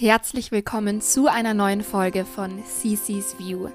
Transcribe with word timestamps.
Herzlich 0.00 0.50
willkommen 0.50 1.02
zu 1.02 1.28
einer 1.28 1.52
neuen 1.52 1.82
Folge 1.82 2.24
von 2.24 2.64
Cece's 2.64 3.38
View, 3.38 3.68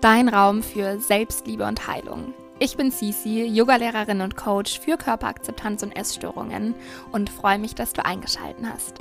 dein 0.00 0.28
Raum 0.28 0.62
für 0.62 1.00
Selbstliebe 1.00 1.66
und 1.66 1.88
Heilung. 1.88 2.34
Ich 2.60 2.76
bin 2.76 2.92
Cici, 2.92 3.44
Yogalehrerin 3.46 4.20
und 4.20 4.36
Coach 4.36 4.78
für 4.78 4.96
Körperakzeptanz 4.96 5.82
und 5.82 5.96
Essstörungen 5.96 6.76
und 7.10 7.30
freue 7.30 7.58
mich, 7.58 7.74
dass 7.74 7.94
du 7.94 8.04
eingeschaltet 8.04 8.64
hast. 8.64 9.00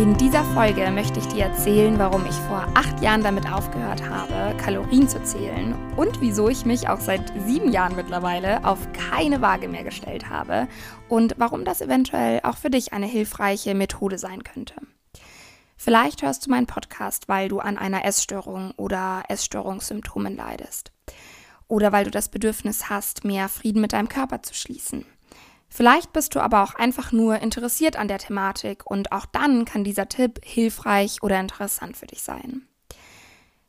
In 0.00 0.16
dieser 0.16 0.44
Folge 0.54 0.90
möchte 0.90 1.18
ich 1.18 1.26
dir 1.26 1.44
erzählen, 1.44 1.98
warum 1.98 2.24
ich 2.24 2.34
vor 2.48 2.66
acht 2.74 3.02
Jahren 3.02 3.22
damit 3.22 3.44
aufgehört 3.52 4.08
habe, 4.08 4.56
Kalorien 4.56 5.06
zu 5.06 5.22
zählen 5.24 5.74
und 5.94 6.22
wieso 6.22 6.48
ich 6.48 6.64
mich 6.64 6.88
auch 6.88 7.00
seit 7.00 7.30
sieben 7.46 7.70
Jahren 7.70 7.96
mittlerweile 7.96 8.64
auf 8.64 8.78
keine 8.94 9.42
Waage 9.42 9.68
mehr 9.68 9.84
gestellt 9.84 10.30
habe 10.30 10.68
und 11.10 11.34
warum 11.36 11.66
das 11.66 11.82
eventuell 11.82 12.40
auch 12.44 12.56
für 12.56 12.70
dich 12.70 12.94
eine 12.94 13.04
hilfreiche 13.04 13.74
Methode 13.74 14.16
sein 14.16 14.42
könnte. 14.42 14.76
Vielleicht 15.76 16.22
hörst 16.22 16.46
du 16.46 16.50
meinen 16.50 16.66
Podcast, 16.66 17.28
weil 17.28 17.50
du 17.50 17.58
an 17.58 17.76
einer 17.76 18.02
Essstörung 18.06 18.70
oder 18.78 19.24
Essstörungssymptomen 19.28 20.34
leidest. 20.34 20.92
Oder 21.68 21.92
weil 21.92 22.04
du 22.04 22.10
das 22.10 22.30
Bedürfnis 22.30 22.88
hast, 22.88 23.26
mehr 23.26 23.50
Frieden 23.50 23.82
mit 23.82 23.92
deinem 23.92 24.08
Körper 24.08 24.42
zu 24.42 24.54
schließen 24.54 25.04
Vielleicht 25.70 26.12
bist 26.12 26.34
du 26.34 26.40
aber 26.40 26.64
auch 26.64 26.74
einfach 26.74 27.12
nur 27.12 27.38
interessiert 27.38 27.96
an 27.96 28.08
der 28.08 28.18
Thematik 28.18 28.84
und 28.90 29.12
auch 29.12 29.24
dann 29.24 29.64
kann 29.64 29.84
dieser 29.84 30.08
Tipp 30.08 30.40
hilfreich 30.44 31.22
oder 31.22 31.38
interessant 31.38 31.96
für 31.96 32.06
dich 32.06 32.22
sein. 32.22 32.66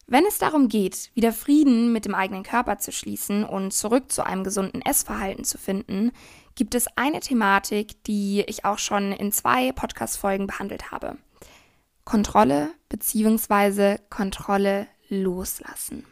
Wenn 0.07 0.25
es 0.25 0.39
darum 0.39 0.67
geht, 0.67 1.11
wieder 1.13 1.31
Frieden 1.31 1.93
mit 1.93 2.03
dem 2.03 2.15
eigenen 2.15 2.43
Körper 2.43 2.79
zu 2.79 2.91
schließen 2.91 3.45
und 3.45 3.71
zurück 3.71 4.11
zu 4.11 4.25
einem 4.25 4.43
gesunden 4.43 4.81
Essverhalten 4.81 5.45
zu 5.45 5.57
finden, 5.57 6.11
gibt 6.55 6.75
es 6.75 6.87
eine 6.97 7.21
Thematik, 7.21 8.03
die 8.03 8.43
ich 8.47 8.65
auch 8.65 8.79
schon 8.79 9.13
in 9.13 9.31
zwei 9.31 9.71
Podcast-Folgen 9.71 10.47
behandelt 10.47 10.91
habe. 10.91 11.17
Kontrolle 12.03 12.71
bzw. 12.89 13.99
Kontrolle 14.09 14.87
loslassen. 15.07 16.05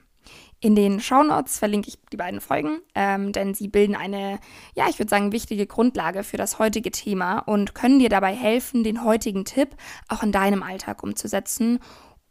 In 0.61 0.75
den 0.75 0.99
Shownotes 0.99 1.57
verlinke 1.57 1.87
ich 1.87 1.97
die 2.11 2.17
beiden 2.17 2.41
Folgen, 2.41 2.81
ähm, 2.93 3.31
denn 3.31 3.53
sie 3.53 3.69
bilden 3.69 3.95
eine, 3.95 4.39
ja, 4.75 4.89
ich 4.89 4.99
würde 4.99 5.09
sagen, 5.09 5.31
wichtige 5.31 5.65
Grundlage 5.65 6.23
für 6.23 6.35
das 6.35 6.59
heutige 6.59 6.91
Thema 6.91 7.39
und 7.39 7.73
können 7.73 7.99
dir 7.99 8.09
dabei 8.09 8.35
helfen, 8.35 8.83
den 8.83 9.05
heutigen 9.05 9.45
Tipp 9.45 9.77
auch 10.09 10.21
in 10.21 10.33
deinem 10.33 10.61
Alltag 10.61 11.01
umzusetzen, 11.01 11.79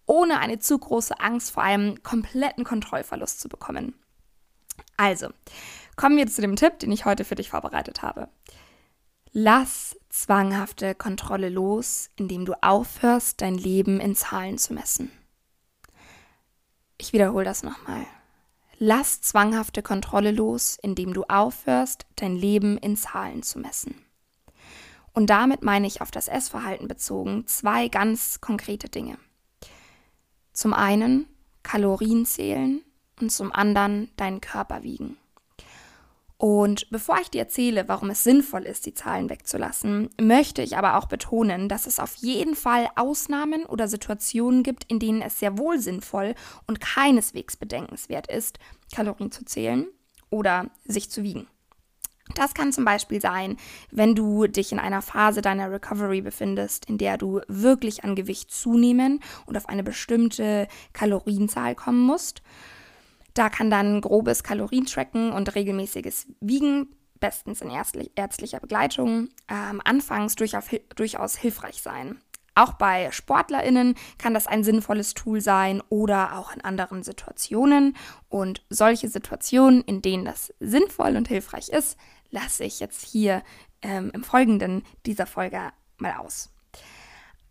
ohne 0.05 0.41
eine 0.41 0.59
zu 0.59 0.79
große 0.79 1.19
Angst 1.21 1.53
vor 1.53 1.63
einem 1.63 2.03
kompletten 2.03 2.65
Kontrollverlust 2.65 3.41
zu 3.41 3.49
bekommen. 3.49 3.95
Also, 4.99 5.29
kommen 5.97 6.19
wir 6.19 6.27
zu 6.27 6.43
dem 6.43 6.57
Tipp, 6.57 6.79
den 6.81 6.93
ich 6.93 7.07
heute 7.07 7.25
für 7.25 7.35
dich 7.35 7.51
vorbereitet 7.51 8.03
habe. 8.03 8.29
Lass 9.33 9.97
zwanghafte 10.11 10.95
Kontrolle 10.95 11.49
los, 11.49 12.11
indem 12.17 12.45
du 12.45 12.55
aufhörst, 12.63 13.41
dein 13.41 13.55
Leben 13.55 14.01
in 14.01 14.15
Zahlen 14.15 14.59
zu 14.59 14.75
messen. 14.75 15.11
Ich 16.99 17.13
wiederhole 17.13 17.45
das 17.45 17.63
nochmal. 17.63 18.07
Lass 18.81 19.21
zwanghafte 19.21 19.83
Kontrolle 19.83 20.31
los, 20.31 20.79
indem 20.81 21.13
du 21.13 21.25
aufhörst, 21.25 22.07
dein 22.15 22.37
Leben 22.37 22.79
in 22.79 22.97
Zahlen 22.97 23.43
zu 23.43 23.59
messen. 23.59 23.97
Und 25.13 25.31
damit 25.31 25.65
meine 25.65 25.89
ich 25.89 26.01
auf 26.01 26.13
das 26.13 26.29
Essverhalten 26.29 26.87
bezogen 26.87 27.45
zwei 27.49 27.89
ganz 27.89 28.41
konkrete 28.41 28.89
Dinge. 28.89 29.19
Zum 30.53 30.73
einen 30.73 31.27
Kalorien 31.65 32.25
zählen 32.25 32.83
und 33.21 33.33
zum 33.33 33.53
anderen 33.53 34.13
deinen 34.17 34.41
Körper 34.41 34.85
wiegen. 34.85 35.17
Und 36.41 36.89
bevor 36.91 37.19
ich 37.21 37.31
dir 37.31 37.41
erzähle, 37.41 37.89
warum 37.89 38.11
es 38.11 38.23
sinnvoll 38.23 38.63
ist, 38.63 38.87
die 38.87 38.95
Zahlen 38.95 39.29
wegzulassen, 39.29 40.09
möchte 40.21 40.63
ich 40.63 40.77
aber 40.77 40.97
auch 40.97 41.07
betonen, 41.07 41.69
dass 41.69 41.89
es 41.89 41.99
auf 41.99 42.15
jeden 42.15 42.55
Fall 42.55 42.89
Ausnahmen 42.95 43.65
oder 43.65 43.89
Situationen 43.89 44.63
gibt, 44.63 44.85
in 44.85 45.01
denen 45.01 45.21
es 45.21 45.41
sehr 45.41 45.59
wohl 45.59 45.81
sinnvoll 45.81 46.37
und 46.69 46.81
keineswegs 46.81 47.57
bedenkenswert 47.57 48.31
ist, 48.31 48.61
Kalorien 48.95 49.33
zu 49.33 49.45
zählen 49.45 49.89
oder 50.31 50.71
sich 50.85 51.11
zu 51.11 51.25
wiegen. 51.25 51.49
Das 52.37 52.55
kann 52.55 52.73
zum 52.73 52.85
Beispiel 52.85 53.21
sein, 53.21 53.57
wenn 53.91 54.15
du 54.15 54.47
dich 54.47 54.71
in 54.71 54.79
einer 54.79 55.03
Phase 55.03 55.43
deiner 55.43 55.73
Recovery 55.73 56.21
befindest, 56.21 56.85
in 56.85 56.99
der 56.99 57.19
du 57.19 57.41
wirklich 57.49 58.05
an 58.05 58.15
Gewicht 58.15 58.53
zunehmen 58.53 59.21
und 59.47 59.57
auf 59.57 59.69
eine 59.69 59.83
bestimmte 59.83 60.69
Kalorienzahl 60.93 61.75
kommen 61.75 62.01
musst. 62.01 62.43
Da 63.39 63.51
kann 63.51 63.71
dann 63.71 64.01
grobes 64.01 64.43
Kalorientracken 64.43 65.31
und 65.31 65.55
regelmäßiges 65.55 66.27
Wiegen, 66.41 66.89
bestens 67.21 67.63
in 67.63 67.71
ärztlicher 67.71 68.59
Begleitung, 68.59 69.29
ähm, 69.49 69.81
anfangs 69.85 70.35
durchaus, 70.35 70.65
durchaus 70.97 71.37
hilfreich 71.37 71.81
sein. 71.81 72.21
Auch 72.57 72.73
bei 72.73 73.13
SportlerInnen 73.13 73.95
kann 74.19 74.35
das 74.35 74.49
ein 74.49 74.65
sinnvolles 74.65 75.15
Tool 75.15 75.41
sein 75.41 75.81
oder 75.89 76.37
auch 76.37 76.53
in 76.53 76.63
anderen 76.63 77.05
Situationen. 77.05 77.97
Und 78.29 78.65
solche 78.71 79.09
Situationen, 79.09 79.83
in 79.83 80.03
denen 80.03 80.25
das 80.25 80.53
sinnvoll 80.59 81.15
und 81.15 81.29
hilfreich 81.29 81.69
ist, 81.69 81.97
lasse 82.31 82.65
ich 82.65 82.81
jetzt 82.81 83.07
hier 83.07 83.45
ähm, 83.83 84.11
im 84.13 84.25
Folgenden 84.25 84.83
dieser 85.07 85.27
Folge 85.27 85.61
mal 85.99 86.15
aus. 86.15 86.51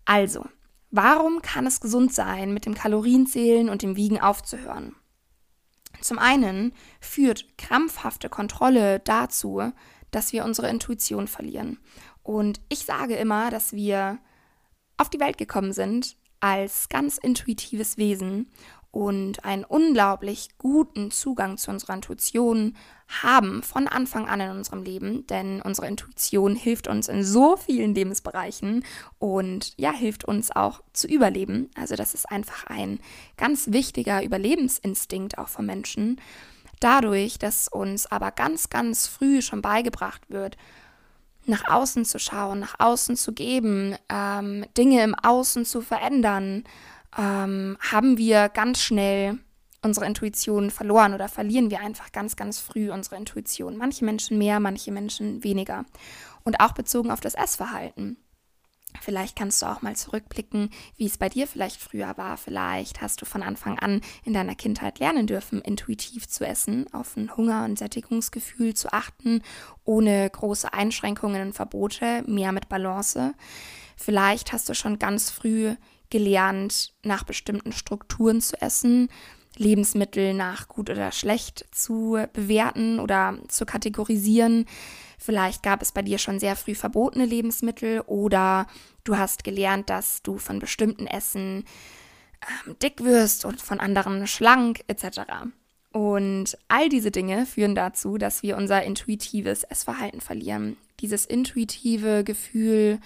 Also, 0.03 0.43
warum 0.91 1.41
kann 1.41 1.65
es 1.65 1.79
gesund 1.79 2.13
sein, 2.13 2.53
mit 2.53 2.65
dem 2.65 2.73
Kalorienzählen 2.73 3.69
und 3.69 3.83
dem 3.83 3.95
Wiegen 3.95 4.19
aufzuhören? 4.19 4.93
Zum 6.01 6.19
einen 6.19 6.73
führt 6.99 7.57
krampfhafte 7.57 8.29
Kontrolle 8.29 8.99
dazu, 8.99 9.71
dass 10.11 10.33
wir 10.33 10.45
unsere 10.45 10.69
Intuition 10.69 11.27
verlieren. 11.27 11.79
Und 12.23 12.61
ich 12.69 12.85
sage 12.85 13.15
immer, 13.15 13.49
dass 13.49 13.73
wir 13.73 14.19
auf 14.97 15.09
die 15.09 15.19
Welt 15.19 15.37
gekommen 15.37 15.73
sind 15.73 16.17
als 16.39 16.89
ganz 16.89 17.17
intuitives 17.17 17.97
Wesen 17.97 18.51
und 18.91 19.43
einen 19.45 19.63
unglaublich 19.63 20.49
guten 20.57 21.11
Zugang 21.11 21.57
zu 21.57 21.71
unserer 21.71 21.93
Intuition 21.93 22.75
haben 23.21 23.63
von 23.63 23.87
Anfang 23.87 24.27
an 24.27 24.41
in 24.41 24.51
unserem 24.51 24.83
Leben, 24.83 25.25
denn 25.27 25.61
unsere 25.61 25.87
Intuition 25.87 26.55
hilft 26.55 26.87
uns 26.87 27.07
in 27.07 27.23
so 27.23 27.55
vielen 27.57 27.95
Lebensbereichen 27.95 28.83
und 29.19 29.73
ja, 29.77 29.91
hilft 29.91 30.25
uns 30.25 30.55
auch 30.55 30.81
zu 30.93 31.07
überleben. 31.07 31.69
Also 31.75 31.95
das 31.95 32.13
ist 32.13 32.29
einfach 32.29 32.65
ein 32.67 32.99
ganz 33.37 33.71
wichtiger 33.71 34.23
Überlebensinstinkt 34.23 35.37
auch 35.37 35.49
von 35.49 35.65
Menschen. 35.65 36.19
Dadurch, 36.79 37.39
dass 37.39 37.67
uns 37.67 38.05
aber 38.07 38.31
ganz, 38.31 38.69
ganz 38.69 39.07
früh 39.07 39.41
schon 39.41 39.61
beigebracht 39.61 40.29
wird, 40.29 40.57
nach 41.45 41.67
außen 41.67 42.05
zu 42.05 42.19
schauen, 42.19 42.59
nach 42.59 42.75
außen 42.79 43.15
zu 43.15 43.31
geben, 43.31 43.95
ähm, 44.09 44.65
Dinge 44.77 45.01
im 45.03 45.15
Außen 45.15 45.65
zu 45.65 45.81
verändern, 45.81 46.65
ähm, 47.17 47.77
haben 47.79 48.17
wir 48.17 48.49
ganz 48.49 48.81
schnell 48.81 49.39
unsere 49.81 50.05
Intuition 50.05 50.69
verloren 50.71 51.13
oder 51.13 51.27
verlieren 51.29 51.71
wir 51.71 51.79
einfach 51.79 52.11
ganz, 52.11 52.35
ganz 52.35 52.59
früh 52.59 52.91
unsere 52.91 53.15
Intuition. 53.15 53.77
Manche 53.77 54.05
Menschen 54.05 54.37
mehr, 54.37 54.59
manche 54.59 54.91
Menschen 54.91 55.43
weniger. 55.43 55.85
Und 56.43 56.59
auch 56.59 56.73
bezogen 56.73 57.11
auf 57.11 57.19
das 57.19 57.35
Essverhalten. 57.35 58.17
Vielleicht 59.01 59.35
kannst 59.35 59.61
du 59.61 59.67
auch 59.67 59.81
mal 59.81 59.95
zurückblicken, 59.95 60.69
wie 60.95 61.05
es 61.05 61.17
bei 61.17 61.29
dir 61.29 61.47
vielleicht 61.47 61.79
früher 61.79 62.17
war. 62.17 62.37
Vielleicht 62.37 63.01
hast 63.01 63.21
du 63.21 63.25
von 63.25 63.43
Anfang 63.43 63.77
an 63.77 64.01
in 64.23 64.33
deiner 64.33 64.55
Kindheit 64.55 64.99
lernen 64.99 65.27
dürfen, 65.27 65.61
intuitiv 65.61 66.27
zu 66.27 66.45
essen, 66.45 66.91
auf 66.93 67.15
ein 67.15 67.35
Hunger- 67.35 67.65
und 67.65 67.77
Sättigungsgefühl 67.77 68.73
zu 68.73 68.91
achten, 68.91 69.41
ohne 69.83 70.29
große 70.29 70.73
Einschränkungen 70.73 71.47
und 71.47 71.53
Verbote, 71.53 72.23
mehr 72.27 72.51
mit 72.51 72.69
Balance. 72.69 73.33
Vielleicht 73.95 74.51
hast 74.51 74.67
du 74.69 74.73
schon 74.73 74.99
ganz 74.99 75.29
früh 75.29 75.75
gelernt, 76.09 76.93
nach 77.03 77.23
bestimmten 77.23 77.71
Strukturen 77.71 78.41
zu 78.41 78.61
essen, 78.61 79.09
Lebensmittel 79.55 80.33
nach 80.33 80.67
gut 80.67 80.89
oder 80.89 81.11
schlecht 81.11 81.65
zu 81.71 82.17
bewerten 82.33 82.99
oder 82.99 83.37
zu 83.47 83.65
kategorisieren. 83.65 84.65
Vielleicht 85.17 85.63
gab 85.63 85.81
es 85.81 85.91
bei 85.91 86.03
dir 86.03 86.19
schon 86.19 86.39
sehr 86.39 86.55
früh 86.55 86.75
verbotene 86.75 87.25
Lebensmittel 87.25 88.01
oder 88.01 88.67
du 89.03 89.17
hast 89.17 89.43
gelernt, 89.43 89.89
dass 89.89 90.21
du 90.21 90.37
von 90.37 90.59
bestimmten 90.59 91.07
Essen 91.07 91.65
ähm, 92.65 92.75
dick 92.81 93.03
wirst 93.03 93.45
und 93.45 93.61
von 93.61 93.79
anderen 93.79 94.27
schlank 94.27 94.83
etc. 94.87 95.21
Und 95.91 96.57
all 96.67 96.89
diese 96.89 97.09
Dinge 97.09 97.45
führen 97.47 97.73
dazu, 97.73 98.17
dass 98.17 98.43
wir 98.43 98.57
unser 98.57 98.83
intuitives 98.83 99.63
Essverhalten 99.63 100.21
verlieren. 100.21 100.77
Dieses 100.99 101.25
intuitive 101.25 102.23
Gefühl, 102.23 102.99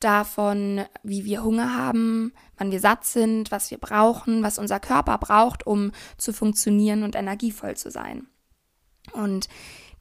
davon, 0.00 0.84
wie 1.02 1.24
wir 1.24 1.42
Hunger 1.42 1.74
haben, 1.74 2.32
wann 2.56 2.70
wir 2.70 2.80
satt 2.80 3.04
sind, 3.04 3.50
was 3.50 3.70
wir 3.70 3.78
brauchen, 3.78 4.42
was 4.42 4.58
unser 4.58 4.80
Körper 4.80 5.18
braucht, 5.18 5.66
um 5.66 5.92
zu 6.16 6.32
funktionieren 6.32 7.02
und 7.02 7.14
energievoll 7.14 7.76
zu 7.76 7.90
sein. 7.90 8.26
Und 9.12 9.48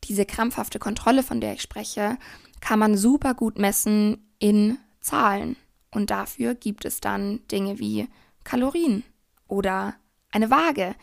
diese 0.05 0.25
krampfhafte 0.25 0.79
Kontrolle, 0.79 1.23
von 1.23 1.41
der 1.41 1.53
ich 1.53 1.61
spreche, 1.61 2.17
kann 2.61 2.79
man 2.79 2.97
super 2.97 3.33
gut 3.33 3.57
messen 3.57 4.29
in 4.39 4.77
Zahlen. 5.01 5.55
Und 5.91 6.11
dafür 6.11 6.55
gibt 6.55 6.85
es 6.85 7.01
dann 7.01 7.45
Dinge 7.47 7.79
wie 7.79 8.07
Kalorien 8.43 9.03
oder 9.47 9.95
eine 10.31 10.49
Waage. 10.49 10.95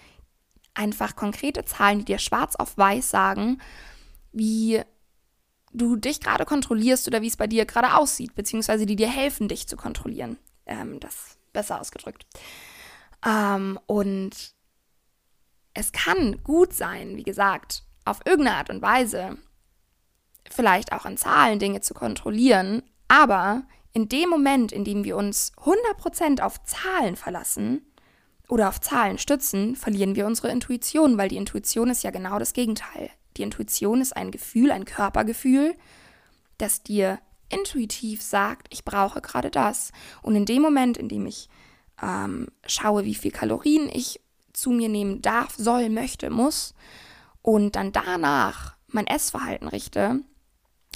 Einfach 0.75 1.17
konkrete 1.17 1.65
Zahlen, 1.65 2.01
die 2.01 2.05
dir 2.05 2.19
schwarz 2.19 2.57
auf 2.57 2.77
weiß 2.77 3.11
sagen, 3.11 3.61
wie 4.33 4.83
du 5.77 5.97
dich 5.97 6.21
gerade 6.21 6.45
kontrollierst 6.45 7.07
oder 7.07 7.23
wie 7.23 7.29
es 7.29 7.37
bei 7.37 7.47
dir 7.47 7.67
gerade 7.67 7.97
aussieht, 7.97 8.35
beziehungsweise 8.35 8.87
die 8.87 8.97
dir 8.97 9.09
helfen, 9.09 9.49
dich 9.49 9.69
zu 9.69 9.77
kontrollieren. 9.77 10.39
Ähm, 10.67 11.01
das 11.01 11.39
besser 11.53 11.81
ausgedrückt. 11.81 12.27
Ähm, 13.25 13.79
und 13.87 14.55
es 15.75 15.93
kann 15.93 16.43
gut 16.43 16.73
sein, 16.73 17.17
wie 17.17 17.23
gesagt, 17.23 17.83
auf 18.05 18.21
irgendeine 18.25 18.57
Art 18.57 18.71
und 18.71 18.83
Weise, 18.83 19.37
vielleicht 20.51 20.93
auch 20.93 21.05
an 21.05 21.17
Zahlen 21.17 21.59
Dinge 21.59 21.81
zu 21.81 21.93
kontrollieren, 21.93 22.83
aber 23.09 23.65
in 23.93 24.09
dem 24.09 24.29
Moment, 24.29 24.73
in 24.73 24.85
dem 24.85 25.05
wir 25.05 25.17
uns 25.17 25.53
100% 25.57 26.41
auf 26.41 26.63
Zahlen 26.65 27.17
verlassen 27.17 27.83
oder 28.49 28.69
auf 28.69 28.81
Zahlen 28.81 29.19
stützen, 29.19 29.75
verlieren 29.75 30.15
wir 30.17 30.27
unsere 30.27 30.51
Intuition, 30.51 31.19
weil 31.19 31.29
die 31.29 31.37
Intuition 31.37 31.91
ist 31.91 32.05
ja 32.05 32.11
genau 32.11 32.39
das 32.39 32.53
Gegenteil. 32.53 33.11
Die 33.37 33.43
Intuition 33.43 34.01
ist 34.01 34.17
ein 34.17 34.31
Gefühl, 34.31 34.71
ein 34.71 34.85
Körpergefühl, 34.85 35.75
das 36.59 36.83
dir 36.83 37.19
intuitiv 37.49 38.23
sagt, 38.23 38.69
ich 38.71 38.85
brauche 38.85 39.21
gerade 39.21 39.51
das. 39.51 39.93
Und 40.23 40.35
in 40.35 40.47
dem 40.47 40.63
Moment, 40.63 40.97
in 40.97 41.09
dem 41.09 41.27
ich 41.27 41.49
ähm, 42.03 42.49
schaue, 42.67 43.05
wie 43.05 43.15
viel 43.15 43.31
Kalorien 43.31 43.89
ich 43.93 44.21
zu 44.53 44.71
mir 44.71 44.89
nehmen 44.89 45.23
darf, 45.23 45.55
soll, 45.57 45.91
möchte, 45.91 46.31
muss 46.31 46.75
und 47.43 47.77
dann 47.77 47.93
danach 47.93 48.75
mein 48.89 49.07
Essverhalten 49.07 49.69
richte, 49.69 50.21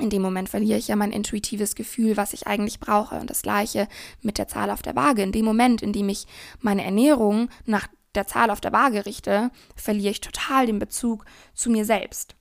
in 0.01 0.11
dem 0.11 0.23
Moment 0.23 0.49
verliere 0.49 0.79
ich 0.79 0.89
ja 0.89 0.97
mein 0.97 1.13
intuitives 1.13 1.75
Gefühl, 1.75 2.17
was 2.17 2.33
ich 2.33 2.47
eigentlich 2.47 2.81
brauche. 2.81 3.17
Und 3.17 3.29
das 3.29 3.43
gleiche 3.43 3.87
mit 4.23 4.39
der 4.39 4.49
Zahl 4.49 4.71
auf 4.71 4.83
der 4.83 4.97
Waage. 4.97 5.23
In 5.23 5.33
dem 5.33 5.45
Moment, 5.45 5.83
in 5.83 5.93
dem 5.93 6.09
ich 6.09 6.27
meine 6.61 6.85
Ernährung 6.85 7.51
nach 7.67 7.87
der 8.15 8.27
Zahl 8.27 8.51
auf 8.51 8.61
der 8.61 8.73
Waage 8.73 9.07
richte, 9.07 9.51
verliere 9.77 10.11
ich 10.11 10.21
total 10.21 10.67
den 10.67 10.79
Bezug 10.79 11.25
zu 11.55 11.71
mir 11.71 11.85
selbst. 11.85 12.37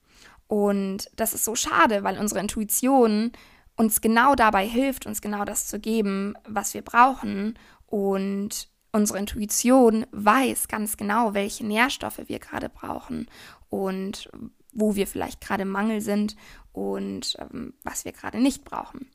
Und 0.46 1.10
das 1.14 1.32
ist 1.32 1.44
so 1.44 1.54
schade, 1.54 2.02
weil 2.02 2.18
unsere 2.18 2.40
Intuition 2.40 3.32
uns 3.76 4.00
genau 4.00 4.34
dabei 4.34 4.66
hilft, 4.66 5.06
uns 5.06 5.22
genau 5.22 5.44
das 5.44 5.68
zu 5.68 5.78
geben, 5.78 6.34
was 6.46 6.74
wir 6.74 6.82
brauchen. 6.82 7.58
Und 7.86 8.68
unsere 8.92 9.18
Intuition 9.18 10.06
weiß 10.10 10.68
ganz 10.68 10.96
genau, 10.96 11.34
welche 11.34 11.64
Nährstoffe 11.64 12.20
wir 12.26 12.40
gerade 12.40 12.68
brauchen 12.68 13.26
und 13.68 14.28
wo 14.72 14.96
wir 14.96 15.06
vielleicht 15.06 15.40
gerade 15.40 15.62
im 15.62 15.70
Mangel 15.70 16.00
sind 16.00 16.36
und 16.72 17.36
ähm, 17.38 17.74
was 17.82 18.04
wir 18.04 18.12
gerade 18.12 18.38
nicht 18.38 18.64
brauchen. 18.64 19.10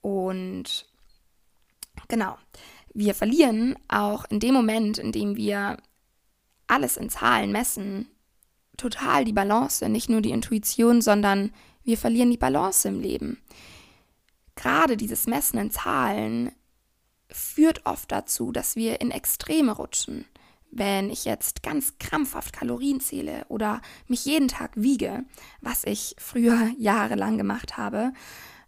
Und 0.00 0.86
genau, 2.08 2.38
wir 2.94 3.14
verlieren 3.14 3.76
auch 3.88 4.24
in 4.26 4.40
dem 4.40 4.54
Moment, 4.54 4.98
in 4.98 5.12
dem 5.12 5.36
wir 5.36 5.78
alles 6.66 6.96
in 6.96 7.10
Zahlen 7.10 7.52
messen, 7.52 8.08
total 8.76 9.24
die 9.24 9.32
Balance, 9.32 9.88
nicht 9.88 10.08
nur 10.08 10.20
die 10.20 10.30
Intuition, 10.30 11.00
sondern 11.00 11.52
wir 11.84 11.96
verlieren 11.96 12.30
die 12.30 12.36
Balance 12.36 12.88
im 12.88 13.00
Leben. 13.00 13.42
Gerade 14.54 14.96
dieses 14.96 15.26
Messen 15.26 15.58
in 15.58 15.70
Zahlen 15.70 16.52
führt 17.30 17.86
oft 17.86 18.10
dazu, 18.10 18.52
dass 18.52 18.76
wir 18.76 19.00
in 19.00 19.10
Extreme 19.10 19.72
rutschen. 19.72 20.24
Wenn 20.70 21.10
ich 21.10 21.24
jetzt 21.24 21.62
ganz 21.62 21.98
krampfhaft 21.98 22.52
Kalorien 22.52 23.00
zähle 23.00 23.44
oder 23.48 23.80
mich 24.08 24.24
jeden 24.24 24.48
Tag 24.48 24.72
wiege, 24.74 25.24
was 25.60 25.84
ich 25.84 26.16
früher 26.18 26.70
jahrelang 26.78 27.38
gemacht 27.38 27.76
habe, 27.76 28.12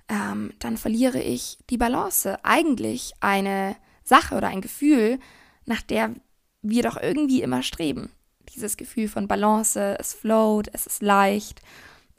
ähm, 0.08 0.52
dann 0.58 0.76
verliere 0.76 1.20
ich 1.20 1.58
die 1.70 1.76
Balance. 1.76 2.42
Eigentlich 2.44 3.12
eine 3.20 3.76
Sache 4.04 4.36
oder 4.36 4.48
ein 4.48 4.62
Gefühl, 4.62 5.18
nach 5.66 5.82
der 5.82 6.14
wir 6.62 6.82
doch 6.82 6.96
irgendwie 7.00 7.42
immer 7.42 7.62
streben. 7.62 8.10
Dieses 8.54 8.76
Gefühl 8.76 9.08
von 9.08 9.28
Balance, 9.28 9.96
es 9.98 10.14
float, 10.14 10.68
es 10.72 10.86
ist 10.86 11.02
leicht. 11.02 11.60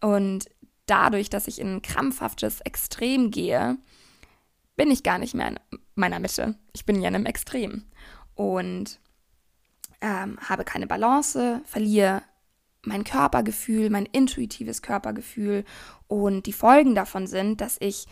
Und 0.01 0.45
dadurch, 0.85 1.29
dass 1.29 1.47
ich 1.47 1.59
in 1.59 1.75
ein 1.75 1.81
krampfhaftes 1.81 2.61
Extrem 2.61 3.31
gehe, 3.31 3.77
bin 4.75 4.91
ich 4.91 5.03
gar 5.03 5.17
nicht 5.17 5.33
mehr 5.33 5.49
in 5.49 5.59
meiner 5.95 6.19
Mitte. 6.19 6.55
Ich 6.73 6.85
bin 6.85 7.01
ja 7.01 7.09
in 7.09 7.15
einem 7.15 7.25
Extrem. 7.25 7.83
Und 8.35 8.99
ähm, 10.01 10.39
habe 10.39 10.63
keine 10.63 10.87
Balance, 10.87 11.61
verliere 11.65 12.21
mein 12.83 13.03
Körpergefühl, 13.03 13.89
mein 13.89 14.05
intuitives 14.05 14.81
Körpergefühl. 14.81 15.65
Und 16.07 16.45
die 16.45 16.53
Folgen 16.53 16.95
davon 16.95 17.27
sind, 17.27 17.61
dass 17.61 17.77
ich 17.79 18.05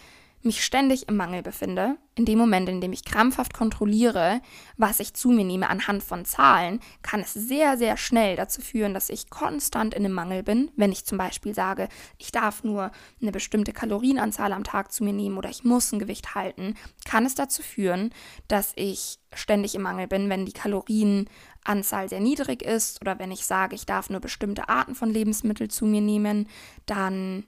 mich 0.48 0.64
ständig 0.64 1.08
im 1.08 1.16
Mangel 1.16 1.44
befinde, 1.44 1.98
in 2.16 2.26
dem 2.26 2.40
Moment, 2.40 2.68
in 2.68 2.82
dem 2.82 2.92
ich 2.92 3.06
krampfhaft 3.06 3.54
kontrolliere, 3.54 4.42
was 4.76 5.00
ich 5.00 5.14
zu 5.14 5.30
mir 5.30 5.46
nehme 5.46 5.70
anhand 5.70 6.04
von 6.04 6.26
Zahlen, 6.26 6.80
kann 7.04 7.20
es 7.20 7.34
sehr, 7.34 7.78
sehr 7.78 7.96
schnell 7.96 8.36
dazu 8.36 8.62
führen, 8.62 8.96
dass 8.96 9.12
ich 9.12 9.30
konstant 9.30 9.94
in 9.94 10.04
einem 10.04 10.16
Mangel 10.16 10.42
bin. 10.42 10.72
Wenn 10.76 10.92
ich 10.92 11.06
zum 11.06 11.20
Beispiel 11.20 11.54
sage, 11.54 11.90
ich 12.18 12.32
darf 12.32 12.64
nur 12.64 12.92
eine 13.22 13.32
bestimmte 13.32 13.72
Kalorienanzahl 13.72 14.52
am 14.52 14.64
Tag 14.64 14.92
zu 14.92 15.04
mir 15.04 15.14
nehmen 15.14 15.38
oder 15.38 15.50
ich 15.50 15.64
muss 15.64 15.92
ein 15.92 16.00
Gewicht 16.00 16.34
halten, 16.34 16.74
kann 17.06 17.26
es 17.26 17.36
dazu 17.36 17.62
führen, 17.62 18.12
dass 18.48 18.74
ich 18.76 19.20
ständig 19.34 19.76
im 19.76 19.84
Mangel 19.84 20.08
bin, 20.08 20.30
wenn 20.30 20.46
die 20.46 20.54
Kalorienanzahl 20.54 22.10
sehr 22.10 22.22
niedrig 22.22 22.64
ist 22.64 23.00
oder 23.02 23.20
wenn 23.20 23.32
ich 23.32 23.46
sage, 23.46 23.76
ich 23.76 23.86
darf 23.86 24.10
nur 24.10 24.22
bestimmte 24.22 24.70
Arten 24.70 24.96
von 24.96 25.12
Lebensmitteln 25.12 25.70
zu 25.70 25.86
mir 25.86 26.02
nehmen, 26.02 26.48
dann 26.88 27.46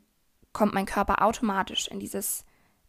kommt 0.53 0.73
mein 0.73 0.85
Körper 0.85 1.23
automatisch 1.23 1.87
in 1.87 1.99
dieses 1.99 2.45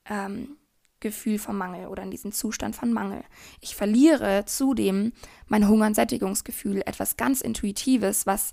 ähm, 0.09 0.57
Gefühl 1.01 1.39
von 1.39 1.57
Mangel 1.57 1.89
oder 1.89 2.03
in 2.03 2.11
diesen 2.11 2.33
Zustand 2.33 2.77
von 2.77 2.93
Mangel. 2.93 3.25
Ich 3.61 3.75
verliere 3.75 4.45
zudem 4.45 5.13
mein 5.47 5.67
Hunger- 5.67 5.87
und 5.87 5.95
Sättigungsgefühl, 5.95 6.83
etwas 6.85 7.17
ganz 7.17 7.41
Intuitives, 7.41 8.27
was 8.27 8.53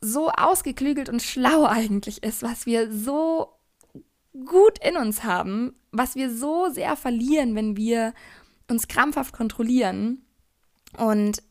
so 0.00 0.30
ausgeklügelt 0.30 1.08
und 1.08 1.22
schlau 1.22 1.64
eigentlich 1.64 2.22
ist, 2.22 2.42
was 2.42 2.66
wir 2.66 2.92
so 2.92 3.48
gut 4.46 4.78
in 4.84 4.96
uns 4.96 5.24
haben, 5.24 5.74
was 5.92 6.14
wir 6.14 6.32
so 6.32 6.68
sehr 6.68 6.96
verlieren, 6.96 7.54
wenn 7.54 7.76
wir 7.76 8.14
uns 8.70 8.88
krampfhaft 8.88 9.32
kontrollieren. 9.32 10.24
Und 10.96 11.42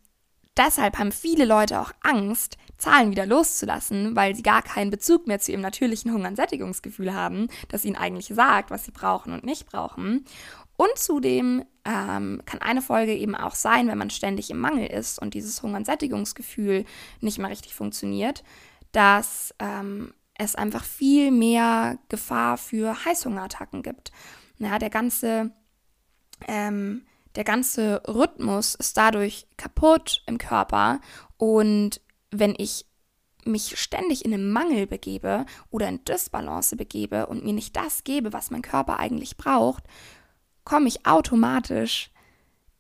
deshalb 0.58 0.98
haben 0.98 1.12
viele 1.12 1.46
Leute 1.46 1.80
auch 1.80 1.92
Angst, 2.02 2.58
Zahlen 2.78 3.12
wieder 3.12 3.26
loszulassen, 3.26 4.16
weil 4.16 4.36
sie 4.36 4.44
gar 4.44 4.62
keinen 4.62 4.92
Bezug 4.92 5.28
mehr 5.28 5.40
zu 5.40 5.52
ihrem 5.52 5.62
natürlichen 5.62 6.12
Hunger- 6.12 6.28
und 6.28 6.36
Sättigungsgefühl 6.36 7.14
haben, 7.14 7.48
das 7.70 7.86
ihnen 7.86 7.96
eigentlich 7.96 8.28
sagt, 8.28 8.72
was 8.72 8.84
sie 8.84 8.92
brauchen 8.92 9.32
und 9.32 9.46
nicht 9.46 9.68
brauchen. 9.68 10.26
Und 10.76 10.98
zudem 10.98 11.64
ähm, 11.86 12.42
kann 12.46 12.62
eine 12.62 12.82
Folge 12.82 13.16
eben 13.16 13.36
auch 13.36 13.56
sein, 13.56 13.88
wenn 13.88 13.98
man 13.98 14.10
ständig 14.10 14.50
im 14.50 14.60
Mangel 14.60 14.88
ist 14.88 15.20
und 15.20 15.34
dieses 15.34 15.62
Hunger- 15.62 15.78
und 15.78 15.86
Sättigungsgefühl 15.86 16.86
nicht 17.22 17.38
mehr 17.38 17.50
richtig 17.50 17.74
funktioniert, 17.74 18.44
dass 18.92 19.54
ähm, 19.60 20.14
es 20.36 20.56
einfach 20.56 20.84
viel 20.84 21.32
mehr 21.32 22.00
Gefahr 22.10 22.58
für 22.58 23.06
Heißhungerattacken 23.06 23.84
gibt. 23.84 24.12
Ja, 24.58 24.80
der 24.80 24.90
ganze 24.90 25.52
ähm, 26.48 27.06
der 27.36 27.44
ganze 27.44 28.02
Rhythmus 28.08 28.76
ist 28.76 28.98
dadurch 28.98 29.48
kaputt 29.58 30.24
im 30.26 30.38
Körper 30.38 31.00
und 31.38 32.02
wenn 32.32 32.56
ich 32.58 32.86
mich 33.46 33.80
ständig 33.80 34.26
in 34.26 34.34
einen 34.34 34.52
Mangel 34.52 34.88
begebe 34.88 35.46
oder 35.70 35.88
in 35.88 36.04
Dysbalance 36.06 36.76
begebe 36.76 37.28
und 37.28 37.44
mir 37.44 37.54
nicht 37.54 37.76
das 37.76 38.04
gebe, 38.04 38.34
was 38.34 38.52
mein 38.52 38.62
Körper 38.62 39.00
eigentlich 39.00 39.38
braucht, 39.38 39.84
komme 40.64 40.88
ich 40.88 41.06
automatisch 41.06 42.10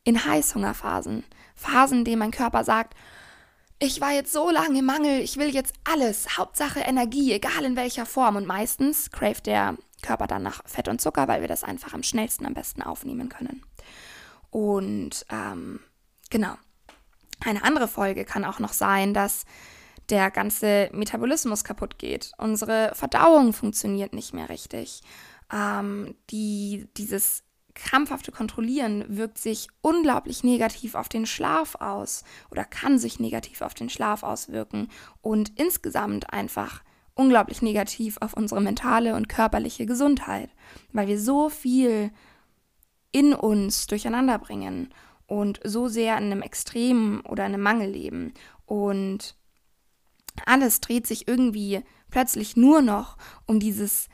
in 0.03 0.25
Heißhungerphasen. 0.25 1.23
Phasen, 1.55 1.99
in 1.99 2.05
denen 2.05 2.19
mein 2.19 2.31
Körper 2.31 2.63
sagt, 2.63 2.95
ich 3.79 3.99
war 3.99 4.11
jetzt 4.11 4.31
so 4.31 4.49
lange 4.49 4.79
im 4.79 4.85
Mangel, 4.85 5.19
ich 5.19 5.37
will 5.37 5.53
jetzt 5.53 5.73
alles, 5.83 6.37
Hauptsache 6.37 6.79
Energie, 6.79 7.33
egal 7.33 7.65
in 7.65 7.75
welcher 7.75 8.05
Form. 8.05 8.35
Und 8.35 8.47
meistens 8.47 9.11
craft 9.11 9.41
der 9.45 9.77
Körper 10.01 10.27
dann 10.27 10.43
nach 10.43 10.61
Fett 10.65 10.87
und 10.87 11.01
Zucker, 11.01 11.27
weil 11.27 11.41
wir 11.41 11.47
das 11.47 11.63
einfach 11.63 11.93
am 11.93 12.03
schnellsten, 12.03 12.45
am 12.45 12.53
besten 12.53 12.81
aufnehmen 12.81 13.29
können. 13.29 13.63
Und 14.53 15.25
ähm, 15.31 15.79
genau. 16.29 16.53
Eine 17.43 17.63
andere 17.63 17.87
Folge 17.87 18.23
kann 18.23 18.45
auch 18.45 18.59
noch 18.59 18.71
sein, 18.71 19.15
dass 19.15 19.45
der 20.09 20.29
ganze 20.29 20.91
Metabolismus 20.93 21.63
kaputt 21.63 21.97
geht. 21.97 22.31
Unsere 22.37 22.91
Verdauung 22.93 23.51
funktioniert 23.53 24.13
nicht 24.13 24.31
mehr 24.31 24.49
richtig. 24.49 25.01
Ähm, 25.51 26.13
die, 26.29 26.87
dieses 26.97 27.43
krampfhafte 27.73 28.31
Kontrollieren 28.31 29.05
wirkt 29.07 29.39
sich 29.39 29.69
unglaublich 29.81 30.43
negativ 30.43 30.93
auf 30.93 31.09
den 31.09 31.25
Schlaf 31.25 31.73
aus 31.73 32.23
oder 32.51 32.63
kann 32.63 32.99
sich 32.99 33.19
negativ 33.19 33.63
auf 33.63 33.73
den 33.73 33.89
Schlaf 33.89 34.21
auswirken 34.21 34.89
und 35.21 35.51
insgesamt 35.59 36.31
einfach 36.31 36.83
unglaublich 37.15 37.63
negativ 37.63 38.17
auf 38.21 38.35
unsere 38.35 38.61
mentale 38.61 39.15
und 39.15 39.29
körperliche 39.29 39.87
Gesundheit, 39.87 40.51
weil 40.91 41.07
wir 41.07 41.19
so 41.19 41.49
viel 41.49 42.11
in 43.13 43.33
uns 43.33 43.87
durcheinander 43.87 44.37
bringen 44.37 44.93
und 45.25 45.61
so 45.63 45.87
sehr 45.87 46.17
in 46.17 46.25
einem 46.25 46.41
Extrem 46.41 47.23
oder 47.25 47.45
in 47.45 47.53
einem 47.53 47.63
Mangel 47.63 47.89
leben. 47.89 48.33
Und 48.65 49.35
alles 50.45 50.81
dreht 50.81 51.07
sich 51.07 51.27
irgendwie 51.27 51.81
plötzlich 52.09 52.57
nur 52.57 52.81
noch 52.81 53.17
um 53.45 53.59
dieses 53.61 54.09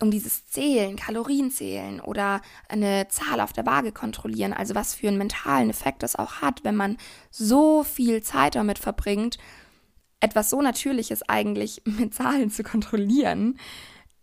um 0.00 0.12
dieses 0.12 0.46
Zählen, 0.46 0.94
Kalorien 0.94 1.50
zählen 1.50 2.00
oder 2.00 2.40
eine 2.68 3.08
Zahl 3.08 3.40
auf 3.40 3.52
der 3.52 3.66
Waage 3.66 3.90
kontrollieren, 3.90 4.52
also 4.52 4.76
was 4.76 4.94
für 4.94 5.08
einen 5.08 5.18
mentalen 5.18 5.70
Effekt 5.70 6.04
das 6.04 6.14
auch 6.14 6.34
hat, 6.34 6.62
wenn 6.62 6.76
man 6.76 6.96
so 7.32 7.82
viel 7.82 8.22
Zeit 8.22 8.54
damit 8.54 8.78
verbringt, 8.78 9.38
etwas 10.20 10.50
so 10.50 10.62
Natürliches 10.62 11.28
eigentlich 11.28 11.82
mit 11.84 12.14
Zahlen 12.14 12.50
zu 12.50 12.62
kontrollieren. 12.62 13.58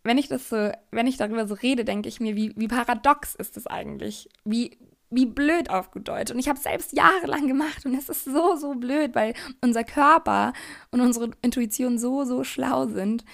Wenn 0.06 0.20
ich 0.20 0.28
das 0.28 0.50
so, 0.50 0.72
wenn 0.92 1.08
ich 1.08 1.18
darüber 1.18 1.48
so 1.48 1.56
rede, 1.56 1.84
denke 1.84 2.08
ich 2.08 2.20
mir, 2.20 2.36
wie, 2.36 2.54
wie 2.56 2.68
paradox 2.68 3.34
ist 3.34 3.58
das 3.58 3.66
eigentlich? 3.66 4.30
Wie, 4.44 4.78
wie 5.10 5.26
blöd 5.26 5.72
auf 5.72 5.90
gut 5.90 6.08
Deutsch. 6.08 6.32
Und 6.32 6.38
ich 6.38 6.48
habe 6.48 6.58
es 6.58 6.64
selbst 6.64 6.94
jahrelang 6.94 7.48
gemacht 7.48 7.86
und 7.86 7.96
es 7.96 8.08
ist 8.08 8.24
so, 8.24 8.56
so 8.56 8.76
blöd, 8.76 9.16
weil 9.16 9.34
unser 9.62 9.84
Körper 9.84 10.54
und 10.92 11.02
unsere 11.02 11.32
Intuition 11.42 11.98
so, 11.98 12.24
so 12.24 12.44
schlau 12.44 12.86
sind. 12.86 13.26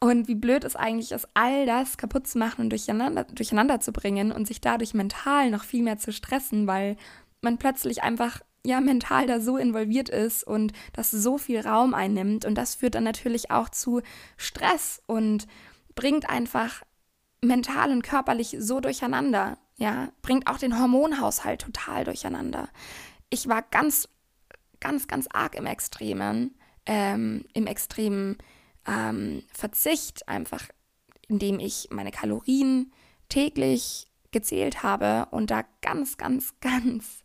Und 0.00 0.26
wie 0.26 0.34
blöd 0.34 0.64
es 0.64 0.74
eigentlich 0.74 1.12
ist, 1.12 1.28
all 1.34 1.66
das 1.66 1.96
kaputt 1.98 2.26
zu 2.26 2.38
machen 2.38 2.62
und 2.62 2.70
durcheinander, 2.70 3.22
durcheinander 3.22 3.78
zu 3.78 3.92
bringen 3.92 4.32
und 4.32 4.48
sich 4.48 4.60
dadurch 4.60 4.92
mental 4.92 5.50
noch 5.52 5.62
viel 5.62 5.84
mehr 5.84 5.98
zu 5.98 6.12
stressen, 6.12 6.66
weil 6.66 6.96
man 7.42 7.58
plötzlich 7.58 8.02
einfach 8.02 8.40
ja 8.64 8.80
mental 8.80 9.28
da 9.28 9.40
so 9.40 9.56
involviert 9.56 10.08
ist 10.08 10.44
und 10.44 10.72
das 10.92 11.12
so 11.12 11.38
viel 11.38 11.60
Raum 11.60 11.94
einnimmt. 11.94 12.44
Und 12.44 12.56
das 12.56 12.74
führt 12.74 12.96
dann 12.96 13.04
natürlich 13.04 13.52
auch 13.52 13.68
zu 13.68 14.02
Stress 14.36 15.00
und 15.06 15.46
bringt 15.96 16.30
einfach 16.30 16.82
mental 17.42 17.90
und 17.90 18.02
körperlich 18.02 18.56
so 18.60 18.78
durcheinander. 18.78 19.58
Ja, 19.76 20.12
bringt 20.22 20.46
auch 20.46 20.58
den 20.58 20.78
Hormonhaushalt 20.78 21.60
total 21.60 22.04
durcheinander. 22.04 22.68
Ich 23.28 23.48
war 23.48 23.62
ganz, 23.62 24.08
ganz, 24.78 25.08
ganz 25.08 25.26
arg 25.32 25.56
im 25.56 25.66
Extremen, 25.66 26.54
ähm, 26.86 27.44
im 27.52 27.66
extremen 27.66 28.38
ähm, 28.86 29.42
Verzicht, 29.52 30.28
einfach 30.28 30.68
indem 31.28 31.58
ich 31.58 31.88
meine 31.90 32.10
Kalorien 32.10 32.92
täglich 33.28 34.06
gezählt 34.30 34.82
habe 34.82 35.26
und 35.30 35.50
da 35.50 35.64
ganz, 35.82 36.16
ganz, 36.16 36.54
ganz 36.60 37.24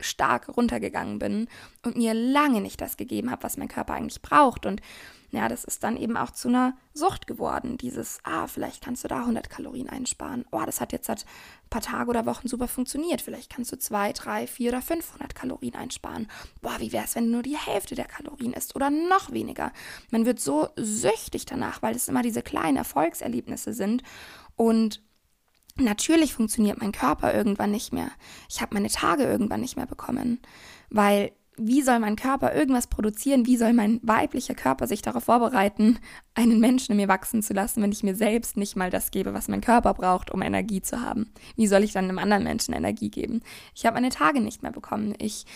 stark 0.00 0.48
runtergegangen 0.56 1.18
bin 1.18 1.48
und 1.84 1.96
mir 1.96 2.14
lange 2.14 2.60
nicht 2.60 2.80
das 2.80 2.96
gegeben 2.96 3.30
habe, 3.30 3.42
was 3.42 3.56
mein 3.56 3.68
Körper 3.68 3.94
eigentlich 3.94 4.22
braucht. 4.22 4.66
Und 4.66 4.80
ja, 5.30 5.48
das 5.48 5.64
ist 5.64 5.84
dann 5.84 5.98
eben 5.98 6.16
auch 6.16 6.30
zu 6.30 6.48
einer 6.48 6.74
Sucht 6.94 7.26
geworden. 7.26 7.76
Dieses, 7.76 8.18
ah, 8.22 8.46
vielleicht 8.46 8.82
kannst 8.82 9.04
du 9.04 9.08
da 9.08 9.20
100 9.20 9.50
Kalorien 9.50 9.88
einsparen. 9.88 10.46
Oh, 10.52 10.62
das 10.64 10.80
hat 10.80 10.92
jetzt 10.92 11.06
seit 11.06 11.24
ein 11.24 11.68
paar 11.68 11.82
Tage 11.82 12.08
oder 12.08 12.24
Wochen 12.24 12.48
super 12.48 12.66
funktioniert. 12.66 13.20
Vielleicht 13.20 13.50
kannst 13.50 13.70
du 13.70 13.78
2, 13.78 14.12
3, 14.14 14.46
4 14.46 14.70
oder 14.70 14.80
500 14.80 15.34
Kalorien 15.34 15.74
einsparen. 15.74 16.28
Boah, 16.62 16.76
wie 16.78 16.92
wäre 16.92 17.04
es, 17.04 17.14
wenn 17.14 17.26
du 17.26 17.32
nur 17.32 17.42
die 17.42 17.58
Hälfte 17.58 17.94
der 17.94 18.06
Kalorien 18.06 18.54
isst 18.54 18.74
oder 18.74 18.88
noch 18.88 19.30
weniger? 19.30 19.72
Man 20.10 20.24
wird 20.24 20.40
so 20.40 20.68
süchtig 20.76 21.44
danach, 21.44 21.82
weil 21.82 21.94
es 21.94 22.08
immer 22.08 22.22
diese 22.22 22.42
kleinen 22.42 22.78
Erfolgserlebnisse 22.78 23.74
sind. 23.74 24.02
Und 24.56 25.02
Natürlich 25.80 26.34
funktioniert 26.34 26.80
mein 26.80 26.92
Körper 26.92 27.34
irgendwann 27.34 27.70
nicht 27.70 27.92
mehr. 27.92 28.10
Ich 28.48 28.60
habe 28.60 28.74
meine 28.74 28.88
Tage 28.88 29.24
irgendwann 29.24 29.60
nicht 29.60 29.76
mehr 29.76 29.86
bekommen, 29.86 30.40
weil 30.90 31.32
wie 31.58 31.82
soll 31.82 31.98
mein 31.98 32.16
Körper 32.16 32.54
irgendwas 32.54 32.86
produzieren? 32.86 33.46
Wie 33.46 33.56
soll 33.56 33.72
mein 33.72 34.00
weiblicher 34.02 34.54
Körper 34.54 34.86
sich 34.86 35.02
darauf 35.02 35.24
vorbereiten, 35.24 35.98
einen 36.34 36.60
Menschen 36.60 36.92
in 36.92 36.98
mir 36.98 37.08
wachsen 37.08 37.42
zu 37.42 37.52
lassen, 37.52 37.82
wenn 37.82 37.90
ich 37.90 38.04
mir 38.04 38.14
selbst 38.14 38.56
nicht 38.56 38.76
mal 38.76 38.90
das 38.90 39.10
gebe, 39.10 39.34
was 39.34 39.48
mein 39.48 39.60
Körper 39.60 39.94
braucht, 39.94 40.30
um 40.30 40.40
Energie 40.40 40.82
zu 40.82 41.02
haben? 41.02 41.32
Wie 41.56 41.66
soll 41.66 41.82
ich 41.82 41.92
dann 41.92 42.04
einem 42.04 42.18
anderen 42.18 42.44
Menschen 42.44 42.74
Energie 42.74 43.10
geben? 43.10 43.42
Ich 43.74 43.84
habe 43.86 43.94
meine 43.94 44.10
Tage 44.10 44.40
nicht 44.40 44.62
mehr 44.62 44.72
bekommen. 44.72 45.14
Ich 45.18 45.46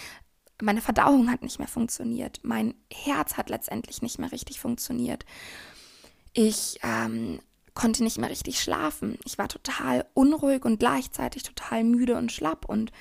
meine 0.61 0.81
Verdauung 0.81 1.31
hat 1.31 1.43
nicht 1.43 1.59
mehr 1.59 1.69
funktioniert. 1.69 2.41
Mein 2.43 2.75
Herz 2.93 3.37
hat 3.37 3.49
letztendlich 3.49 4.02
nicht 4.02 4.19
mehr 4.19 4.33
richtig 4.33 4.61
funktioniert. 4.61 5.25
Ich 6.33 6.79
ähm, 6.83 7.41
konnte 7.75 8.02
nicht 8.02 8.19
mehr 8.19 8.31
richtig 8.31 8.61
schlafen. 8.61 9.19
Ich 9.25 9.38
war 9.38 9.49
total 9.49 10.07
unruhig 10.14 10.64
und 10.64 10.79
gleichzeitig 10.79 11.43
total 11.43 11.85
müde 11.85 12.17
und 12.17 12.33
schlapp 12.33 12.67
und 12.67 12.93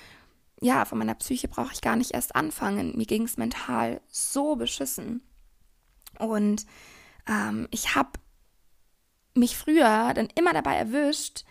ja, 0.63 0.85
von 0.85 0.99
meiner 0.99 1.15
Psyche 1.15 1.47
brauche 1.47 1.73
ich 1.73 1.81
gar 1.81 1.95
nicht 1.95 2.11
erst 2.11 2.35
anfangen. 2.35 2.95
Mir 2.95 3.07
ging 3.07 3.23
es 3.23 3.35
mental 3.35 3.99
so 4.07 4.55
beschissen. 4.55 5.21
Und 6.19 6.67
ähm, 7.27 7.67
ich 7.71 7.95
habe 7.95 8.11
mich 9.33 9.57
früher 9.57 10.13
dann 10.13 10.27
immer 10.35 10.53
dabei 10.53 10.75
erwischt, 10.75 11.45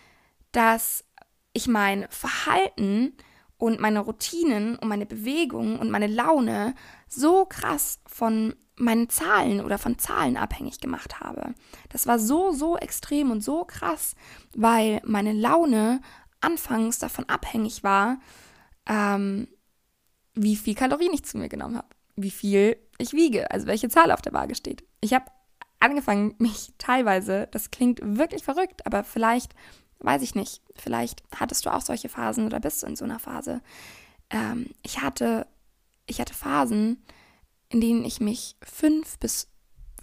dass 0.52 1.04
ich 1.52 1.66
mein 1.66 2.06
Verhalten 2.08 3.16
und 3.56 3.80
meine 3.80 4.00
Routinen 4.00 4.76
und 4.76 4.88
meine 4.88 5.06
Bewegung 5.06 5.78
und 5.78 5.90
meine 5.90 6.06
Laune 6.06 6.74
so 7.08 7.44
krass 7.44 8.00
von 8.06 8.54
meinen 8.80 9.08
Zahlen 9.08 9.60
oder 9.60 9.78
von 9.78 9.98
Zahlen 9.98 10.36
abhängig 10.36 10.80
gemacht 10.80 11.20
habe. 11.20 11.54
Das 11.90 12.06
war 12.06 12.18
so, 12.18 12.52
so 12.52 12.76
extrem 12.76 13.30
und 13.30 13.42
so 13.42 13.64
krass, 13.64 14.14
weil 14.56 15.00
meine 15.04 15.32
Laune 15.32 16.00
anfangs 16.40 16.98
davon 16.98 17.28
abhängig 17.28 17.84
war, 17.84 18.18
ähm, 18.86 19.48
wie 20.34 20.56
viel 20.56 20.74
Kalorien 20.74 21.12
ich 21.12 21.24
zu 21.24 21.38
mir 21.38 21.48
genommen 21.48 21.76
habe, 21.76 21.88
wie 22.16 22.30
viel 22.30 22.76
ich 22.98 23.12
wiege, 23.12 23.50
also 23.50 23.66
welche 23.66 23.88
Zahl 23.88 24.12
auf 24.12 24.22
der 24.22 24.32
Waage 24.32 24.54
steht. 24.54 24.84
Ich 25.00 25.14
habe 25.14 25.26
angefangen, 25.78 26.34
mich 26.38 26.72
teilweise, 26.78 27.48
das 27.50 27.70
klingt 27.70 28.00
wirklich 28.02 28.44
verrückt, 28.44 28.86
aber 28.86 29.04
vielleicht, 29.04 29.54
weiß 29.98 30.22
ich 30.22 30.34
nicht, 30.34 30.62
vielleicht 30.74 31.22
hattest 31.34 31.66
du 31.66 31.70
auch 31.70 31.80
solche 31.80 32.08
Phasen 32.08 32.46
oder 32.46 32.60
bist 32.60 32.82
du 32.82 32.86
in 32.86 32.96
so 32.96 33.04
einer 33.04 33.18
Phase. 33.18 33.60
Ähm, 34.30 34.70
ich 34.82 35.00
hatte, 35.00 35.46
ich 36.06 36.20
hatte 36.20 36.34
Phasen, 36.34 37.02
in 37.70 37.80
denen 37.80 38.04
ich 38.04 38.20
mich 38.20 38.56
fünf 38.62 39.18
bis 39.18 39.48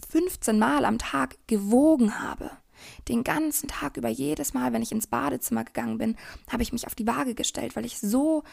15 0.09 0.57
Mal 0.57 0.85
am 0.85 0.97
Tag 0.97 1.35
gewogen 1.47 2.19
habe. 2.21 2.49
Den 3.07 3.23
ganzen 3.23 3.67
Tag 3.67 3.97
über, 3.97 4.09
jedes 4.09 4.53
Mal, 4.53 4.73
wenn 4.73 4.81
ich 4.81 4.91
ins 4.91 5.07
Badezimmer 5.07 5.63
gegangen 5.63 5.97
bin, 5.97 6.15
habe 6.51 6.63
ich 6.63 6.71
mich 6.71 6.87
auf 6.87 6.95
die 6.95 7.07
Waage 7.07 7.35
gestellt, 7.35 7.75
weil 7.75 7.85
ich 7.85 7.99
so 7.99 8.43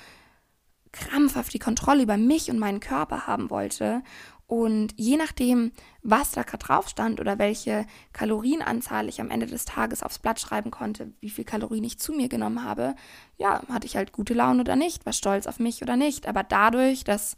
krampfhaft 0.92 1.52
die 1.52 1.58
Kontrolle 1.58 2.02
über 2.02 2.16
mich 2.16 2.50
und 2.50 2.58
meinen 2.58 2.80
Körper 2.80 3.26
haben 3.26 3.50
wollte. 3.50 4.02
Und 4.46 4.94
je 4.96 5.16
nachdem, 5.16 5.72
was 6.02 6.32
da 6.32 6.42
gerade 6.42 6.64
drauf 6.64 6.88
stand 6.88 7.20
oder 7.20 7.38
welche 7.38 7.86
Kalorienanzahl 8.12 9.08
ich 9.08 9.20
am 9.20 9.30
Ende 9.30 9.46
des 9.46 9.64
Tages 9.64 10.02
aufs 10.02 10.18
Blatt 10.18 10.38
schreiben 10.38 10.70
konnte, 10.70 11.12
wie 11.20 11.30
viel 11.30 11.44
Kalorien 11.44 11.84
ich 11.84 11.98
zu 11.98 12.12
mir 12.12 12.28
genommen 12.28 12.62
habe, 12.62 12.94
ja, 13.38 13.62
hatte 13.68 13.86
ich 13.86 13.96
halt 13.96 14.12
gute 14.12 14.34
Laune 14.34 14.60
oder 14.60 14.76
nicht, 14.76 15.06
war 15.06 15.12
stolz 15.12 15.46
auf 15.46 15.58
mich 15.58 15.82
oder 15.82 15.96
nicht. 15.96 16.26
Aber 16.26 16.42
dadurch, 16.42 17.04
dass 17.04 17.36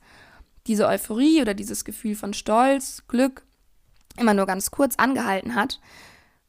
diese 0.66 0.86
Euphorie 0.86 1.40
oder 1.40 1.54
dieses 1.54 1.84
Gefühl 1.84 2.14
von 2.14 2.34
Stolz, 2.34 3.04
Glück 3.08 3.44
immer 4.18 4.34
nur 4.34 4.46
ganz 4.46 4.70
kurz 4.70 4.96
angehalten 4.96 5.54
hat, 5.54 5.80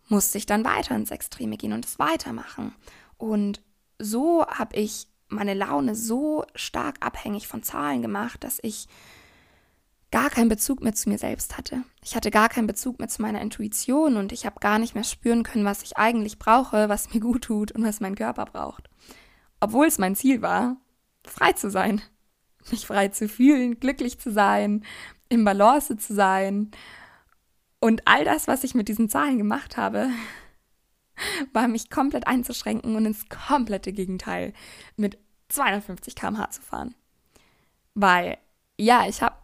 musste 0.08 0.38
ich 0.38 0.46
dann 0.46 0.64
weiter 0.64 0.96
ins 0.96 1.12
Extreme 1.12 1.58
gehen 1.58 1.74
und 1.74 1.86
es 1.86 2.00
weitermachen. 2.00 2.74
Und 3.18 3.62
so 4.00 4.46
habe 4.46 4.78
ich 4.78 5.08
meine 5.28 5.54
Laune 5.54 5.96
so 5.96 6.46
stark 6.56 6.98
abhängig 7.02 7.48
von 7.48 7.64
Zahlen 7.64 8.02
gemacht, 8.02 8.44
dass 8.44 8.60
ich 8.62 8.88
gar 10.12 10.30
keinen 10.30 10.48
Bezug 10.48 10.82
mehr 10.82 10.94
zu 10.94 11.10
mir 11.10 11.18
selbst 11.18 11.58
hatte. 11.58 11.84
Ich 12.02 12.16
hatte 12.16 12.32
gar 12.32 12.48
keinen 12.48 12.68
Bezug 12.68 13.00
mehr 13.00 13.10
zu 13.10 13.22
meiner 13.22 13.42
Intuition 13.42 14.16
und 14.16 14.32
ich 14.32 14.46
habe 14.46 14.60
gar 14.62 14.80
nicht 14.80 14.96
mehr 14.96 15.04
spüren 15.04 15.44
können, 15.44 15.66
was 15.66 15.84
ich 15.84 15.98
eigentlich 15.98 16.40
brauche, 16.40 16.88
was 16.88 17.14
mir 17.14 17.20
gut 17.20 17.44
tut 17.44 17.74
und 17.74 17.84
was 17.84 18.00
mein 18.00 18.16
Körper 18.16 18.46
braucht. 18.46 18.90
Obwohl 19.60 19.88
es 19.88 19.98
mein 19.98 20.16
Ziel 20.16 20.42
war, 20.42 20.78
frei 21.26 21.52
zu 21.54 21.70
sein, 21.70 22.02
mich 22.72 22.86
frei 22.86 23.10
zu 23.10 23.28
fühlen, 23.28 23.80
glücklich 23.80 24.20
zu 24.20 24.32
sein, 24.32 24.84
im 25.30 25.44
Balance 25.44 25.98
zu 25.98 26.14
sein. 26.14 26.72
Und 27.80 28.02
all 28.06 28.26
das, 28.26 28.48
was 28.48 28.64
ich 28.64 28.76
mit 28.76 28.88
diesen 28.88 29.10
Zahlen 29.10 29.38
gemacht 29.38 29.78
habe, 29.78 30.10
war 31.54 31.68
mich 31.68 31.90
komplett 31.90 32.28
einzuschränken 32.28 32.96
und 32.96 33.06
ins 33.06 33.30
komplette 33.30 33.94
Gegenteil 33.94 34.54
mit 34.96 35.18
250 35.50 36.16
km/h 36.16 36.50
zu 36.52 36.62
fahren. 36.62 36.96
Weil, 37.94 38.38
ja, 38.78 39.08
ich 39.08 39.22
habe 39.22 39.36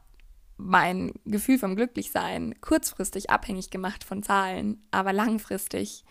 mein 0.58 1.14
Gefühl 1.26 1.58
vom 1.58 1.76
Glücklichsein 1.76 2.60
kurzfristig 2.62 3.30
abhängig 3.30 3.70
gemacht 3.70 4.04
von 4.04 4.24
Zahlen, 4.24 4.86
aber 4.92 5.14
langfristig 5.14 6.06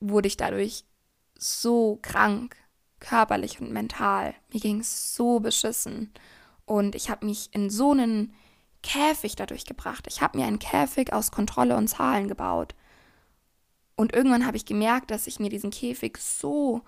wurde 0.00 0.28
ich 0.28 0.36
dadurch 0.36 0.84
so 1.38 1.98
krank, 2.02 2.56
körperlich 3.02 3.60
und 3.60 3.72
mental. 3.72 4.34
Mir 4.52 4.60
ging 4.60 4.80
es 4.80 5.14
so 5.14 5.40
beschissen. 5.40 6.12
Und 6.64 6.94
ich 6.94 7.10
habe 7.10 7.26
mich 7.26 7.50
in 7.52 7.68
so 7.68 7.90
einen 7.90 8.32
Käfig 8.82 9.36
dadurch 9.36 9.66
gebracht. 9.66 10.06
Ich 10.08 10.22
habe 10.22 10.38
mir 10.38 10.46
einen 10.46 10.58
Käfig 10.58 11.12
aus 11.12 11.30
Kontrolle 11.30 11.76
und 11.76 11.88
Zahlen 11.88 12.28
gebaut. 12.28 12.74
Und 13.96 14.14
irgendwann 14.14 14.46
habe 14.46 14.56
ich 14.56 14.64
gemerkt, 14.64 15.10
dass 15.10 15.26
ich 15.26 15.38
mir 15.38 15.50
diesen 15.50 15.70
Käfig 15.70 16.16
so 16.18 16.82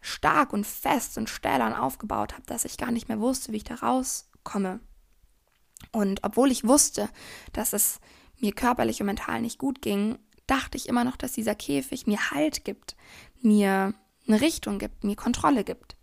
stark 0.00 0.52
und 0.52 0.66
fest 0.66 1.18
und 1.18 1.28
stählern 1.28 1.74
aufgebaut 1.74 2.32
habe, 2.32 2.42
dass 2.46 2.64
ich 2.64 2.78
gar 2.78 2.90
nicht 2.90 3.08
mehr 3.08 3.20
wusste, 3.20 3.52
wie 3.52 3.58
ich 3.58 3.64
da 3.64 3.76
rauskomme. 3.76 4.80
Und 5.92 6.24
obwohl 6.24 6.50
ich 6.50 6.66
wusste, 6.66 7.08
dass 7.52 7.72
es 7.72 8.00
mir 8.38 8.52
körperlich 8.52 9.00
und 9.00 9.06
mental 9.06 9.42
nicht 9.42 9.58
gut 9.58 9.82
ging, 9.82 10.18
dachte 10.46 10.76
ich 10.76 10.88
immer 10.88 11.04
noch, 11.04 11.16
dass 11.16 11.32
dieser 11.32 11.54
Käfig 11.54 12.06
mir 12.06 12.30
Halt 12.30 12.64
gibt, 12.64 12.96
mir 13.42 13.94
eine 14.32 14.40
Richtung 14.40 14.78
gibt, 14.78 15.04
mir 15.04 15.16
Kontrolle 15.16 15.64
gibt. 15.64 15.96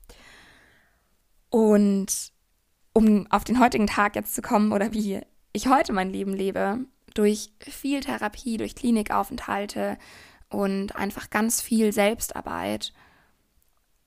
Und 1.50 2.32
um 2.94 3.28
auf 3.32 3.44
den 3.44 3.60
heutigen 3.60 3.88
Tag 3.88 4.16
jetzt 4.16 4.36
zu 4.36 4.42
kommen 4.42 4.72
oder 4.72 4.94
wie 4.94 5.22
ich 5.54 5.68
heute 5.68 5.94
mein 5.94 6.10
Leben 6.10 6.34
lebe, 6.34 6.80
durch 7.14 7.52
viel 7.60 8.02
Therapie, 8.02 8.58
durch 8.58 8.76
Klinikaufenthalte 8.76 9.98
und 10.50 10.96
einfach 10.96 11.30
ganz 11.30 11.62
viel 11.62 11.94
Selbstarbeit 11.94 12.94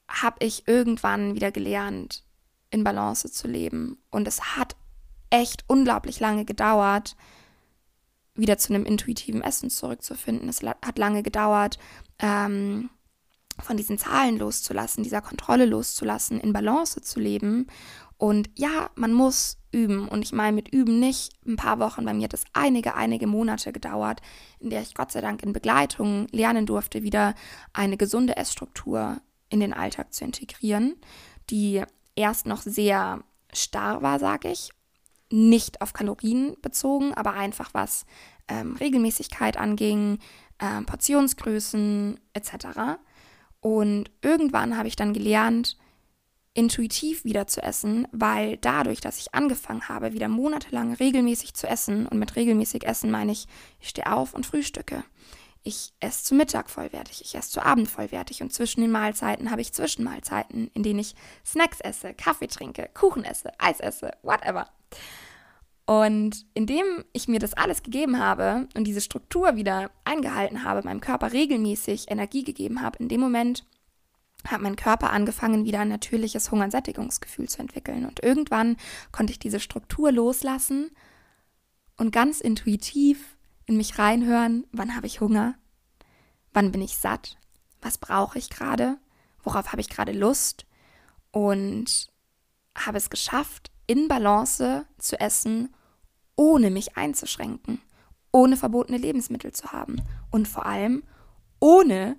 habe 0.09 0.45
ich 0.45 0.67
irgendwann 0.67 1.35
wieder 1.35 1.53
gelernt, 1.53 2.25
in 2.71 2.85
Balance 2.85 3.31
zu 3.31 3.49
leben. 3.49 3.99
Und 4.11 4.27
es 4.27 4.57
hat 4.57 4.77
echt 5.31 5.65
unglaublich 5.69 6.21
lange 6.21 6.45
gedauert, 6.45 7.17
wieder 8.35 8.59
zu 8.59 8.73
einem 8.73 8.85
intuitiven 8.85 9.43
Essen 9.43 9.71
zurückzufinden. 9.71 10.49
Es 10.49 10.63
hat 10.63 10.99
lange 10.99 11.23
gedauert, 11.23 11.79
ähm, 12.19 12.91
von 13.59 13.77
diesen 13.77 13.99
Zahlen 13.99 14.39
loszulassen, 14.39 15.03
dieser 15.03 15.21
Kontrolle 15.21 15.67
loszulassen, 15.67 16.41
in 16.41 16.53
Balance 16.53 17.01
zu 17.03 17.21
leben. 17.21 17.67
Und 18.17 18.51
ja, 18.57 18.91
man 18.95 19.13
muss 19.13 19.59
üben. 19.73 20.09
Und 20.09 20.23
ich 20.23 20.33
meine 20.33 20.55
mit 20.55 20.69
üben 20.69 21.01
nicht 21.01 21.33
ein 21.47 21.57
paar 21.57 21.79
Wochen. 21.79 22.05
Bei 22.05 22.13
mir 22.13 22.25
hat 22.25 22.35
es 22.35 22.45
einige, 22.53 22.95
einige 22.95 23.27
Monate 23.27 23.73
gedauert, 23.73 24.21
in 24.59 24.71
der 24.71 24.83
ich 24.83 24.95
Gott 24.95 25.13
sei 25.13 25.21
Dank 25.21 25.43
in 25.43 25.53
Begleitung 25.53 26.27
lernen 26.31 26.67
durfte, 26.67 27.03
wieder 27.03 27.35
eine 27.73 27.97
gesunde 27.97 28.37
Essstruktur 28.37 29.21
in 29.49 29.61
den 29.61 29.73
Alltag 29.73 30.13
zu 30.13 30.25
integrieren, 30.25 30.97
die 31.51 31.83
erst 32.15 32.47
noch 32.47 32.63
sehr 32.63 33.23
starr 33.53 34.03
war, 34.03 34.19
sage 34.19 34.51
ich. 34.51 34.71
Nicht 35.33 35.81
auf 35.81 35.93
Kalorien 35.93 36.57
bezogen, 36.61 37.15
aber 37.15 37.35
einfach 37.35 37.71
was 37.73 38.05
ähm, 38.49 38.77
Regelmäßigkeit 38.77 39.57
anging, 39.57 40.19
ähm, 40.59 40.87
Portionsgrößen 40.87 42.19
etc. 42.33 42.99
Und 43.61 44.11
irgendwann 44.23 44.77
habe 44.77 44.89
ich 44.89 44.97
dann 44.97 45.13
gelernt, 45.13 45.77
intuitiv 46.55 47.25
wieder 47.25 47.47
zu 47.47 47.63
essen, 47.63 48.09
weil 48.13 48.57
dadurch, 48.57 49.01
dass 49.01 49.19
ich 49.19 49.35
angefangen 49.35 49.89
habe, 49.89 50.13
wieder 50.13 50.29
monatelang 50.29 50.95
regelmäßig 50.95 51.55
zu 51.55 51.67
essen, 51.67 52.07
und 52.07 52.19
mit 52.19 52.37
regelmäßig 52.37 52.87
essen 52.87 53.11
meine 53.11 53.33
ich, 53.33 53.47
ich 53.79 53.89
stehe 53.89 54.11
auf 54.11 54.35
und 54.35 54.47
frühstücke. 54.47 55.05
Ich 55.63 55.93
esse 56.01 56.25
zu 56.25 56.35
Mittag 56.35 56.71
vollwertig, 56.71 57.21
ich 57.21 57.35
esse 57.35 57.51
zu 57.51 57.63
Abend 57.63 57.87
vollwertig 57.87 58.43
und 58.43 58.53
zwischen 58.53 58.81
den 58.81 58.91
Mahlzeiten 58.91 59.51
habe 59.51 59.61
ich 59.61 59.75
Zwischenmahlzeiten, 59.75 60.71
in 60.73 60.83
denen 60.83 61.01
ich 61.01 61.15
Snacks 61.45 61.81
esse, 61.81 62.15
Kaffee 62.15 62.47
trinke, 62.47 62.89
Kuchen 62.95 63.25
esse, 63.25 63.53
Eis 63.61 63.79
esse, 63.79 64.13
whatever. 64.23 64.67
Und 65.91 66.47
indem 66.55 66.85
ich 67.13 67.27
mir 67.27 67.41
das 67.41 67.55
alles 67.55 67.83
gegeben 67.83 68.21
habe 68.21 68.69
und 68.77 68.85
diese 68.85 69.01
Struktur 69.01 69.57
wieder 69.57 69.91
eingehalten 70.05 70.63
habe, 70.63 70.85
meinem 70.85 71.01
Körper 71.01 71.33
regelmäßig 71.33 72.13
Energie 72.13 72.45
gegeben 72.45 72.81
habe, 72.81 72.99
in 72.99 73.09
dem 73.09 73.21
Moment 73.21 73.67
hat 74.47 74.61
mein 74.61 74.77
Körper 74.77 75.11
angefangen, 75.11 75.65
wieder 75.65 75.81
ein 75.81 75.89
natürliches 75.89 76.53
Hunger- 76.53 76.67
und 76.67 76.71
Sättigungsgefühl 76.71 77.49
zu 77.49 77.59
entwickeln. 77.59 78.07
Und 78.07 78.23
irgendwann 78.23 78.77
konnte 79.11 79.33
ich 79.33 79.41
diese 79.41 79.59
Struktur 79.59 80.13
loslassen 80.13 80.93
und 81.97 82.13
ganz 82.13 82.41
intuitiv 82.41 83.37
in 83.67 83.77
mich 83.77 83.99
reinhören, 83.99 84.69
wann 84.71 84.95
habe 84.95 85.09
ich 85.09 85.21
Hunger, 85.21 85.57
wann 86.53 86.71
bin 86.71 86.83
ich 86.83 86.99
satt, 86.99 87.37
was 87.83 87.99
brauche 87.99 88.39
ich 88.39 88.49
gerade, 88.49 88.97
worauf 89.43 89.73
habe 89.73 89.81
ich 89.81 89.89
gerade 89.89 90.13
Lust? 90.13 90.67
Und 91.33 92.13
habe 92.77 92.99
es 92.99 93.11
geschafft, 93.11 93.73
in 93.89 94.07
Balance 94.07 94.87
zu 94.97 95.19
essen, 95.19 95.75
ohne 96.41 96.71
mich 96.71 96.97
einzuschränken, 96.97 97.83
ohne 98.33 98.57
verbotene 98.57 98.97
Lebensmittel 98.97 99.53
zu 99.53 99.73
haben 99.73 100.01
und 100.31 100.49
vor 100.49 100.65
allem 100.65 101.03
ohne 101.61 102.17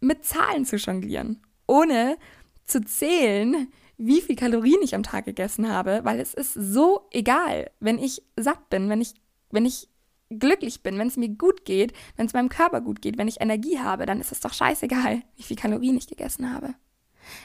mit 0.00 0.24
Zahlen 0.24 0.64
zu 0.64 0.74
jonglieren, 0.74 1.40
ohne 1.68 2.18
zu 2.64 2.80
zählen, 2.80 3.68
wie 3.98 4.20
viel 4.20 4.34
Kalorien 4.34 4.80
ich 4.82 4.96
am 4.96 5.04
Tag 5.04 5.26
gegessen 5.26 5.70
habe, 5.70 6.00
weil 6.02 6.18
es 6.18 6.34
ist 6.34 6.54
so 6.54 7.06
egal, 7.12 7.70
wenn 7.78 8.00
ich 8.00 8.24
satt 8.34 8.68
bin, 8.68 8.88
wenn 8.88 9.00
ich, 9.00 9.14
wenn 9.50 9.64
ich 9.64 9.88
glücklich 10.30 10.82
bin, 10.82 10.98
wenn 10.98 11.06
es 11.06 11.16
mir 11.16 11.28
gut 11.28 11.64
geht, 11.64 11.92
wenn 12.16 12.26
es 12.26 12.32
meinem 12.32 12.48
Körper 12.48 12.80
gut 12.80 13.00
geht, 13.00 13.16
wenn 13.16 13.28
ich 13.28 13.40
Energie 13.40 13.78
habe, 13.78 14.06
dann 14.06 14.20
ist 14.20 14.32
es 14.32 14.40
doch 14.40 14.52
scheißegal, 14.52 15.22
wie 15.36 15.42
viel 15.44 15.56
Kalorien 15.56 15.96
ich 15.96 16.08
gegessen 16.08 16.52
habe. 16.52 16.74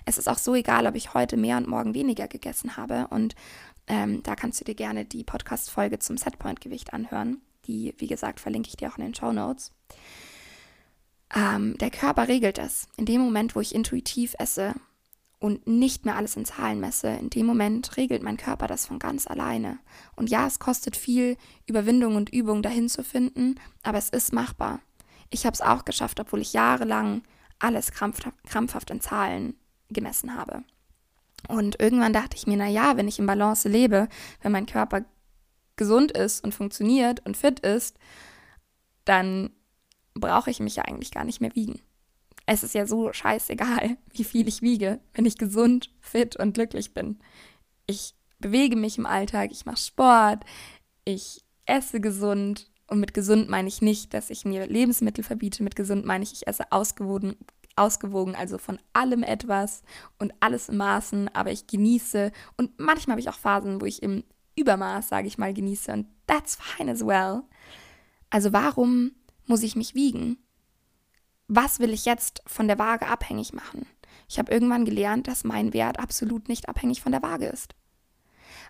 Es 0.06 0.18
ist 0.18 0.28
auch 0.28 0.40
so 0.40 0.56
egal, 0.56 0.88
ob 0.88 0.96
ich 0.96 1.14
heute 1.14 1.38
mehr 1.38 1.58
und 1.58 1.68
morgen 1.68 1.94
weniger 1.94 2.28
gegessen 2.28 2.76
habe. 2.76 3.08
Und 3.10 3.36
ähm, 3.88 4.24
da 4.24 4.36
kannst 4.36 4.60
du 4.60 4.66
dir 4.66 4.76
gerne 4.76 5.06
die 5.06 5.24
Podcast-Folge 5.24 6.00
zum 6.00 6.18
Setpoint-Gewicht 6.18 6.94
anhören. 6.94 7.42
Die, 7.66 7.94
wie 7.98 8.08
gesagt, 8.08 8.40
verlinke 8.40 8.70
ich 8.70 8.78
dir 8.78 8.92
auch 8.92 8.98
in 8.98 9.04
den 9.04 9.16
Show 9.16 9.32
Notes. 9.32 9.72
Ähm, 11.36 11.78
der 11.78 11.90
Körper 11.90 12.28
regelt 12.28 12.58
es. 12.58 12.88
In 12.98 13.06
dem 13.06 13.22
Moment, 13.22 13.56
wo 13.56 13.62
ich 13.62 13.74
intuitiv 13.74 14.36
esse, 14.40 14.76
und 15.40 15.68
nicht 15.68 16.06
mehr 16.06 16.16
alles 16.16 16.36
in 16.36 16.46
Zahlen 16.46 16.80
messe, 16.80 17.10
in 17.10 17.30
dem 17.30 17.46
Moment 17.46 17.98
regelt 17.98 18.24
mein 18.24 18.38
Körper 18.38 18.68
das 18.68 18.88
von 18.88 19.00
ganz 19.00 19.28
alleine. 19.28 19.78
Und 20.16 20.30
ja, 20.30 20.48
es 20.48 20.60
kostet 20.60 20.96
viel 20.96 21.38
Überwindung 21.68 22.16
und 22.16 22.32
Übung 22.34 22.64
dahin 22.64 22.90
zu 22.90 23.04
finden, 23.04 23.60
aber 23.84 23.98
es 23.98 24.10
ist 24.10 24.34
machbar. 24.34 24.80
Ich 25.30 25.46
habe 25.46 25.54
es 25.54 25.62
auch 25.62 25.86
geschafft, 25.86 26.20
obwohl 26.20 26.42
ich 26.42 26.54
jahrelang 26.54 27.24
alles 27.60 27.92
krampfhaft 27.92 28.90
in 28.90 29.02
Zahlen 29.02 29.56
gemessen 29.90 30.36
habe. 30.36 30.64
Und 31.48 31.80
irgendwann 31.80 32.14
dachte 32.14 32.36
ich 32.36 32.48
mir, 32.48 32.58
na 32.58 32.68
ja, 32.68 32.98
wenn 32.98 33.08
ich 33.08 33.20
in 33.20 33.26
Balance 33.26 33.68
lebe, 33.70 34.08
wenn 34.42 34.52
mein 34.52 34.66
Körper 34.66 35.06
gesund 35.76 36.12
ist 36.12 36.44
und 36.44 36.54
funktioniert 36.54 37.26
und 37.26 37.38
fit 37.38 37.60
ist, 37.60 37.98
dann 39.04 39.52
brauche 40.14 40.50
ich 40.50 40.60
mich 40.60 40.78
ja 40.78 40.84
eigentlich 40.84 41.12
gar 41.12 41.26
nicht 41.26 41.42
mehr 41.42 41.54
wiegen 41.56 41.82
es 42.46 42.64
ist 42.64 42.76
ja 42.76 42.86
so 42.86 43.12
scheißegal, 43.12 43.98
wie 44.14 44.24
viel 44.24 44.48
ich 44.48 44.62
wiege, 44.62 45.00
wenn 45.14 45.26
ich 45.26 45.38
gesund, 45.38 45.92
fit 46.00 46.36
und 46.36 46.54
glücklich 46.54 46.94
bin. 46.94 47.20
Ich 47.88 48.16
bewege 48.40 48.76
mich 48.76 48.98
im 48.98 49.06
Alltag, 49.06 49.52
ich 49.52 49.66
mache 49.66 49.78
Sport, 49.78 50.44
ich 51.04 51.44
esse 51.66 52.00
gesund. 52.00 52.70
Und 52.88 53.00
mit 53.00 53.16
gesund 53.16 53.50
meine 53.50 53.68
ich 53.68 53.82
nicht, 53.82 54.14
dass 54.14 54.30
ich 54.30 54.46
mir 54.46 54.68
Lebensmittel 54.68 55.24
verbiete. 55.24 55.64
Mit 55.64 55.76
gesund 55.76 56.06
meine 56.06 56.24
ich, 56.24 56.34
ich 56.34 56.48
esse 56.48 56.72
ausgewogen, 56.72 57.36
ausgewogen, 57.76 58.36
also 58.36 58.58
von 58.58 58.80
allem 58.94 59.24
etwas 59.24 59.84
und 60.20 60.34
alles 60.40 60.70
in 60.70 60.78
Maßen, 60.78 61.30
aber 61.34 61.52
ich 61.52 61.68
genieße. 61.68 62.32
Und 62.58 62.80
manchmal 62.80 63.14
habe 63.14 63.22
ich 63.22 63.30
auch 63.30 63.40
Phasen, 63.40 63.82
wo 63.82 63.86
ich 63.86 64.02
im 64.02 64.24
Übermaß, 64.56 65.10
sage 65.10 65.28
ich 65.28 65.38
mal, 65.38 65.54
genieße. 65.54 65.92
Und 65.92 66.08
that's 66.28 66.56
fine 66.56 66.92
as 66.92 67.06
well. 67.06 67.44
Also 68.30 68.54
warum 68.54 69.12
muss 69.46 69.64
ich 69.64 69.76
mich 69.76 69.96
wiegen? 69.96 70.38
was 71.48 71.80
will 71.80 71.94
ich 71.94 72.06
jetzt 72.06 72.42
von 72.48 72.68
der 72.68 72.80
Waage 72.80 73.08
abhängig 73.08 73.54
machen? 73.54 73.86
Ich 74.28 74.40
habe 74.40 74.52
irgendwann 74.52 74.86
gelernt, 74.86 75.28
dass 75.28 75.44
mein 75.44 75.74
Wert 75.74 76.00
absolut 76.00 76.50
nicht 76.50 76.68
abhängig 76.68 77.02
von 77.02 77.12
der 77.12 77.22
Waage 77.22 77.46
ist. 77.46 77.76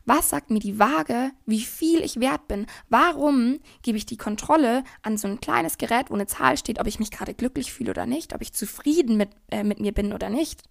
Was 0.05 0.29
sagt 0.29 0.51
mir 0.51 0.59
die 0.59 0.77
Waage, 0.77 1.31
wie 1.45 1.61
viel 1.61 2.01
ich 2.01 2.19
wert 2.19 2.47
bin? 2.47 2.67
Warum 2.89 3.59
gebe 3.81 3.97
ich 3.97 4.05
die 4.05 4.17
Kontrolle 4.17 4.83
an 5.01 5.17
so 5.17 5.27
ein 5.27 5.39
kleines 5.39 5.77
Gerät, 5.79 6.11
wo 6.11 6.13
eine 6.13 6.27
Zahl 6.27 6.57
steht, 6.57 6.79
ob 6.79 6.85
ich 6.85 6.99
mich 6.99 7.09
gerade 7.09 7.33
glücklich 7.33 7.73
fühle 7.73 7.91
oder 7.91 8.05
nicht, 8.05 8.33
ob 8.33 8.41
ich 8.41 8.53
zufrieden 8.53 9.17
mit, 9.17 9.29
äh, 9.49 9.63
mit 9.63 9.79
mir 9.79 9.93
bin 9.93 10.13
oder 10.13 10.29
nicht, 10.29 10.61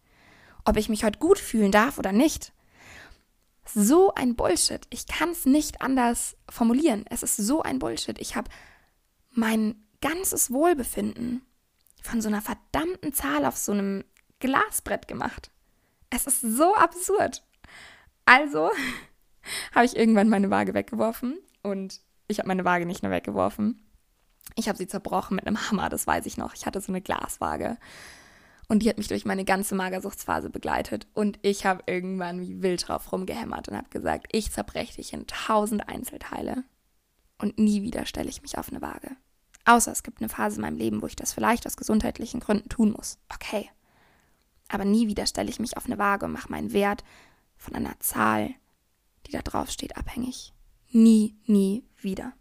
ob 0.65 0.77
ich 0.77 0.89
mich 0.89 1.05
heute 1.05 1.19
gut 1.19 1.39
fühlen 1.39 1.73
darf 1.73 1.99
oder 1.99 2.13
nicht? 2.13 2.53
So 3.75 4.15
ein 4.15 4.37
Bullshit. 4.37 4.87
Ich 4.91 5.07
kann 5.07 5.31
es 5.31 5.47
nicht 5.47 5.81
anders 5.81 6.37
formulieren. 6.49 7.05
Es 7.11 7.23
ist 7.25 7.37
so 7.37 7.63
ein 7.63 7.81
Bullshit. 7.81 8.21
Ich 8.21 8.37
habe 8.37 8.51
mein 9.33 9.75
ganzes 10.01 10.53
Wohlbefinden 10.53 11.43
von 12.03 12.21
so 12.21 12.29
einer 12.29 12.43
verdammten 12.43 13.13
Zahl 13.13 13.45
auf 13.45 13.57
so 13.57 13.73
einem 13.73 14.05
Glasbrett 14.39 15.09
gemacht. 15.09 15.51
Es 16.11 16.27
ist 16.27 16.43
so 16.43 16.75
absurd. 16.77 17.43
Also 18.27 18.71
habe 19.75 19.87
ich 19.87 19.97
irgendwann 19.97 20.29
meine 20.29 20.51
Waage 20.51 20.75
weggeworfen 20.75 21.39
und 21.63 22.01
ich 22.29 22.39
habe 22.39 22.49
meine 22.49 22.65
Waage 22.65 22.87
nicht 22.87 23.03
nur 23.03 23.13
weggeworfen. 23.13 23.81
Ich 24.57 24.69
habe 24.69 24.79
sie 24.79 24.87
zerbrochen 24.87 25.37
mit 25.37 25.47
einem 25.47 25.71
Hammer, 25.71 25.89
das 25.89 26.07
weiß 26.07 26.27
ich 26.27 26.37
noch. 26.37 26.55
Ich 26.55 26.67
hatte 26.67 26.81
so 26.81 26.93
eine 26.93 27.01
Glaswaage 27.01 27.79
und 28.69 28.83
die 28.83 28.89
hat 28.89 28.99
mich 28.99 29.09
durch 29.09 29.25
meine 29.25 29.45
ganze 29.45 29.75
Magersuchtsphase 29.75 30.51
begleitet 30.51 31.07
und 31.15 31.39
ich 31.43 31.67
habe 31.67 31.83
irgendwann 31.87 32.41
wie 32.41 32.63
wild 32.63 32.89
drauf 32.89 33.13
rumgehämmert 33.13 33.69
und 33.69 33.77
habe 33.77 33.91
gesagt, 33.91 34.29
ich 34.33 34.53
zerbreche 34.53 34.97
dich 34.97 35.13
in 35.13 35.27
tausend 35.27 35.89
Einzelteile 35.89 36.65
und 37.39 37.59
nie 37.59 37.83
wieder 37.83 38.07
stelle 38.07 38.29
ich 38.29 38.43
mich 38.43 38.59
auf 38.59 38.71
eine 38.71 38.81
Waage. 38.81 39.17
Außer 39.65 39.93
es 39.93 40.03
gibt 40.03 40.21
eine 40.21 40.29
Phase 40.29 40.57
in 40.57 40.63
meinem 40.63 40.77
Leben, 40.77 41.03
wo 41.03 41.07
ich 41.07 41.17
das 41.17 41.33
vielleicht 41.33 41.67
aus 41.67 41.77
gesundheitlichen 41.77 42.41
Gründen 42.41 42.69
tun 42.69 42.93
muss. 42.93 43.19
Okay. 43.33 43.71
Aber 44.69 44.85
nie 44.85 45.09
wieder 45.09 45.27
stelle 45.27 45.51
ich 45.51 45.61
mich 45.61 45.77
auf 45.77 45.87
eine 45.87 45.99
Waage 45.99 46.27
und 46.27 46.33
mache 46.33 46.51
meinen 46.51 46.73
Wert 46.73 47.05
von 47.57 47.75
einer 47.75 47.99
Zahl, 48.01 48.51
die 49.27 49.33
da 49.33 49.43
drauf 49.43 49.71
steht, 49.71 49.97
abhängig. 49.97 50.53
Nie, 50.91 51.37
nie 51.47 51.85
wieder. 51.97 52.33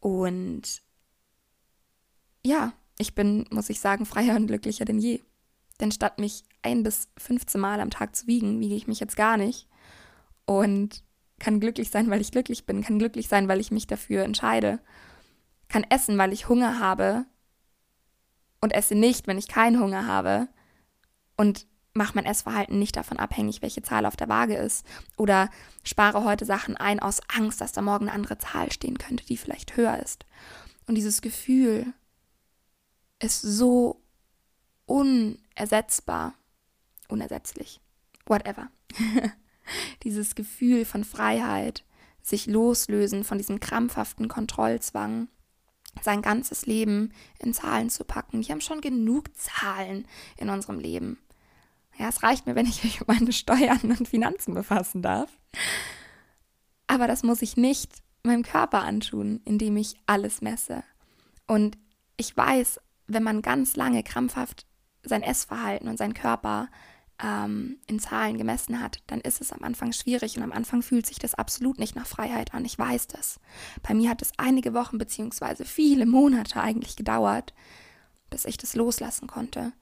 Und 0.00 0.82
ja, 2.44 2.72
ich 2.98 3.14
bin, 3.14 3.46
muss 3.50 3.70
ich 3.70 3.80
sagen, 3.80 4.06
freier 4.06 4.36
und 4.36 4.46
glücklicher 4.46 4.84
denn 4.84 4.98
je. 4.98 5.22
Denn 5.80 5.92
statt 5.92 6.18
mich 6.18 6.44
ein 6.62 6.82
bis 6.82 7.08
15 7.18 7.60
Mal 7.60 7.80
am 7.80 7.90
Tag 7.90 8.16
zu 8.16 8.26
wiegen, 8.26 8.60
wiege 8.60 8.74
ich 8.74 8.86
mich 8.86 9.00
jetzt 9.00 9.16
gar 9.16 9.36
nicht. 9.36 9.68
Und 10.44 11.04
kann 11.38 11.60
glücklich 11.60 11.90
sein, 11.90 12.10
weil 12.10 12.20
ich 12.20 12.32
glücklich 12.32 12.66
bin, 12.66 12.82
kann 12.82 12.98
glücklich 12.98 13.28
sein, 13.28 13.48
weil 13.48 13.60
ich 13.60 13.70
mich 13.70 13.86
dafür 13.86 14.24
entscheide 14.24 14.80
kann 15.68 15.84
essen, 15.88 16.18
weil 16.18 16.32
ich 16.32 16.48
Hunger 16.48 16.80
habe 16.80 17.26
und 18.60 18.72
esse 18.72 18.94
nicht, 18.94 19.26
wenn 19.26 19.38
ich 19.38 19.48
keinen 19.48 19.80
Hunger 19.80 20.06
habe 20.06 20.48
und 21.36 21.66
mache 21.98 22.14
mein 22.14 22.24
Essverhalten 22.24 22.78
nicht 22.78 22.96
davon 22.96 23.18
abhängig, 23.18 23.60
welche 23.60 23.82
Zahl 23.82 24.06
auf 24.06 24.16
der 24.16 24.28
Waage 24.28 24.56
ist 24.56 24.86
oder 25.18 25.50
spare 25.82 26.24
heute 26.24 26.46
Sachen 26.46 26.76
ein 26.76 27.00
aus 27.00 27.20
Angst, 27.28 27.60
dass 27.60 27.72
da 27.72 27.82
morgen 27.82 28.08
eine 28.08 28.14
andere 28.14 28.38
Zahl 28.38 28.72
stehen 28.72 28.96
könnte, 28.96 29.26
die 29.26 29.36
vielleicht 29.36 29.76
höher 29.76 29.98
ist. 30.02 30.24
Und 30.86 30.94
dieses 30.94 31.20
Gefühl 31.20 31.92
ist 33.18 33.42
so 33.42 34.00
unersetzbar, 34.86 36.34
unersetzlich, 37.08 37.80
whatever. 38.26 38.70
Dieses 40.02 40.34
Gefühl 40.34 40.86
von 40.86 41.04
Freiheit, 41.04 41.84
sich 42.22 42.46
loslösen 42.46 43.24
von 43.24 43.36
diesem 43.36 43.60
krampfhaften 43.60 44.28
Kontrollzwang, 44.28 45.28
sein 46.02 46.22
ganzes 46.22 46.64
Leben 46.64 47.12
in 47.38 47.52
Zahlen 47.52 47.90
zu 47.90 48.04
packen. 48.04 48.46
Wir 48.46 48.52
haben 48.52 48.60
schon 48.60 48.80
genug 48.80 49.36
Zahlen 49.36 50.06
in 50.36 50.48
unserem 50.48 50.78
Leben. 50.78 51.18
Ja, 51.98 52.08
es 52.08 52.22
reicht 52.22 52.46
mir, 52.46 52.54
wenn 52.54 52.66
ich 52.66 52.84
mich 52.84 53.00
um 53.00 53.06
meine 53.08 53.32
Steuern 53.32 53.80
und 53.98 54.08
Finanzen 54.08 54.54
befassen 54.54 55.02
darf. 55.02 55.30
Aber 56.86 57.06
das 57.06 57.22
muss 57.22 57.42
ich 57.42 57.56
nicht 57.56 58.02
meinem 58.22 58.42
Körper 58.42 58.82
antun, 58.82 59.40
indem 59.44 59.76
ich 59.76 59.96
alles 60.06 60.40
messe. 60.40 60.84
Und 61.46 61.76
ich 62.16 62.36
weiß, 62.36 62.80
wenn 63.06 63.22
man 63.22 63.42
ganz 63.42 63.76
lange 63.76 64.02
krampfhaft 64.02 64.66
sein 65.02 65.22
Essverhalten 65.22 65.88
und 65.88 65.96
sein 65.96 66.14
Körper 66.14 66.68
ähm, 67.22 67.78
in 67.86 67.98
Zahlen 67.98 68.38
gemessen 68.38 68.80
hat, 68.80 68.98
dann 69.06 69.20
ist 69.20 69.40
es 69.40 69.52
am 69.52 69.62
Anfang 69.62 69.92
schwierig 69.92 70.36
und 70.36 70.42
am 70.42 70.52
Anfang 70.52 70.82
fühlt 70.82 71.06
sich 71.06 71.18
das 71.18 71.34
absolut 71.34 71.78
nicht 71.78 71.96
nach 71.96 72.06
Freiheit 72.06 72.54
an. 72.54 72.64
Ich 72.64 72.78
weiß 72.78 73.08
das. 73.08 73.40
Bei 73.82 73.94
mir 73.94 74.10
hat 74.10 74.22
es 74.22 74.32
einige 74.36 74.74
Wochen 74.74 74.98
beziehungsweise 74.98 75.64
viele 75.64 76.06
Monate 76.06 76.60
eigentlich 76.60 76.96
gedauert, 76.96 77.54
bis 78.30 78.44
ich 78.44 78.56
das 78.56 78.74
loslassen 78.76 79.26
konnte. 79.26 79.72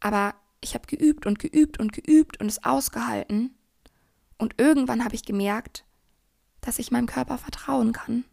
Aber 0.00 0.34
ich 0.66 0.74
habe 0.74 0.86
geübt 0.86 1.26
und 1.26 1.38
geübt 1.38 1.78
und 1.78 1.92
geübt 1.92 2.40
und 2.40 2.48
es 2.48 2.64
ausgehalten. 2.64 3.54
Und 4.36 4.54
irgendwann 4.58 5.04
habe 5.04 5.14
ich 5.14 5.24
gemerkt, 5.24 5.84
dass 6.60 6.78
ich 6.78 6.90
meinem 6.90 7.06
Körper 7.06 7.38
vertrauen 7.38 7.92
kann. 7.92 8.24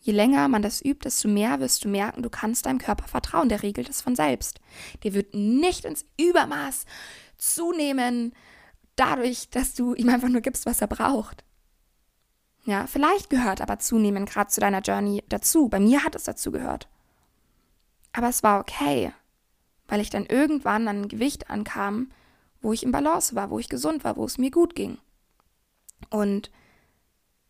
Je 0.00 0.12
länger 0.12 0.48
man 0.48 0.62
das 0.62 0.84
übt, 0.84 1.04
desto 1.04 1.28
mehr 1.28 1.60
wirst 1.60 1.84
du 1.84 1.88
merken, 1.88 2.22
du 2.22 2.30
kannst 2.30 2.66
deinem 2.66 2.78
Körper 2.78 3.06
vertrauen. 3.06 3.48
Der 3.48 3.62
regelt 3.62 3.88
es 3.88 4.00
von 4.00 4.16
selbst. 4.16 4.60
Der 5.02 5.14
wird 5.14 5.34
nicht 5.34 5.84
ins 5.84 6.04
Übermaß 6.18 6.86
zunehmen, 7.36 8.34
dadurch, 8.96 9.50
dass 9.50 9.74
du 9.74 9.94
ihm 9.94 10.08
einfach 10.08 10.28
nur 10.28 10.40
gibst, 10.40 10.66
was 10.66 10.80
er 10.80 10.88
braucht. 10.88 11.44
Ja, 12.64 12.86
vielleicht 12.86 13.30
gehört 13.30 13.60
aber 13.60 13.80
zunehmen 13.80 14.26
gerade 14.26 14.50
zu 14.50 14.60
deiner 14.60 14.80
Journey 14.80 15.24
dazu. 15.28 15.68
Bei 15.68 15.80
mir 15.80 16.04
hat 16.04 16.14
es 16.14 16.24
dazu 16.24 16.52
gehört. 16.52 16.88
Aber 18.12 18.28
es 18.28 18.42
war 18.42 18.60
okay, 18.60 19.12
weil 19.92 20.00
ich 20.00 20.08
dann 20.08 20.24
irgendwann 20.24 20.88
an 20.88 21.02
ein 21.02 21.08
Gewicht 21.08 21.50
ankam, 21.50 22.08
wo 22.62 22.72
ich 22.72 22.82
im 22.82 22.92
Balance 22.92 23.34
war, 23.34 23.50
wo 23.50 23.58
ich 23.58 23.68
gesund 23.68 24.04
war, 24.04 24.16
wo 24.16 24.24
es 24.24 24.38
mir 24.38 24.50
gut 24.50 24.74
ging. 24.74 24.96
Und 26.08 26.50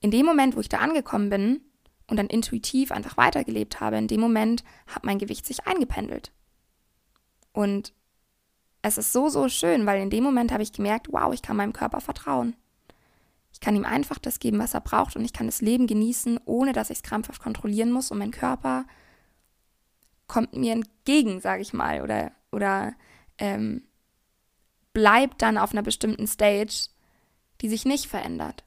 in 0.01 0.11
dem 0.11 0.27
Moment, 0.27 0.57
wo 0.57 0.61
ich 0.61 0.69
da 0.69 0.79
angekommen 0.79 1.31
bin 1.31 1.61
und 2.09 2.17
dann 2.17 2.27
intuitiv 2.27 2.91
einfach 2.91 3.17
weitergelebt 3.17 3.81
habe, 3.81 3.97
in 3.97 4.09
dem 4.09 4.21
Moment 4.21 4.65
hat 4.89 5.05
mein 5.05 5.21
Gewicht 5.21 5.47
sich 5.47 5.69
eingependelt. 5.69 6.33
Und 7.53 7.95
es 8.83 8.99
ist 8.99 9.13
so, 9.13 9.29
so 9.29 9.49
schön, 9.49 9.87
weil 9.87 10.03
in 10.03 10.11
dem 10.11 10.25
Moment 10.25 10.51
habe 10.51 10.65
ich 10.65 10.73
gemerkt, 10.73 11.13
wow, 11.13 11.33
ich 11.33 11.43
kann 11.43 11.57
meinem 11.57 11.73
Körper 11.73 12.01
vertrauen. 12.01 12.57
Ich 13.53 13.61
kann 13.61 13.77
ihm 13.77 13.85
einfach 13.85 14.19
das 14.19 14.41
geben, 14.41 14.59
was 14.59 14.75
er 14.75 14.81
braucht 14.81 15.15
und 15.15 15.25
ich 15.25 15.33
kann 15.33 15.47
das 15.47 15.61
Leben 15.61 15.87
genießen, 15.87 16.41
ohne 16.45 16.73
dass 16.73 16.91
ich 16.91 16.97
es 16.97 17.03
krampfhaft 17.05 17.41
kontrollieren 17.41 17.93
muss 17.93 18.11
und 18.11 18.19
mein 18.19 18.33
Körper 18.33 18.85
kommt 20.33 20.57
mir 20.57 20.73
entgegen, 20.73 21.43
sage 21.43 21.61
ich 21.61 21.75
mal, 21.75 22.01
oder, 22.01 22.33
oder 22.53 22.95
ähm, 23.37 23.83
bleibt 24.95 25.43
dann 25.43 25.59
auf 25.59 25.73
einer 25.73 25.83
bestimmten 25.83 26.27
Stage, 26.27 26.89
die 27.61 27.69
sich 27.69 27.85
nicht 27.85 28.07
verändert. 28.07 28.65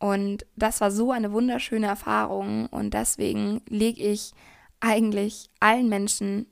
Und 0.00 0.46
das 0.56 0.80
war 0.80 0.90
so 0.90 1.12
eine 1.12 1.30
wunderschöne 1.30 1.86
Erfahrung 1.86 2.66
und 2.66 2.92
deswegen 2.92 3.62
lege 3.68 4.02
ich 4.02 4.32
eigentlich 4.80 5.48
allen 5.60 5.88
Menschen, 5.88 6.46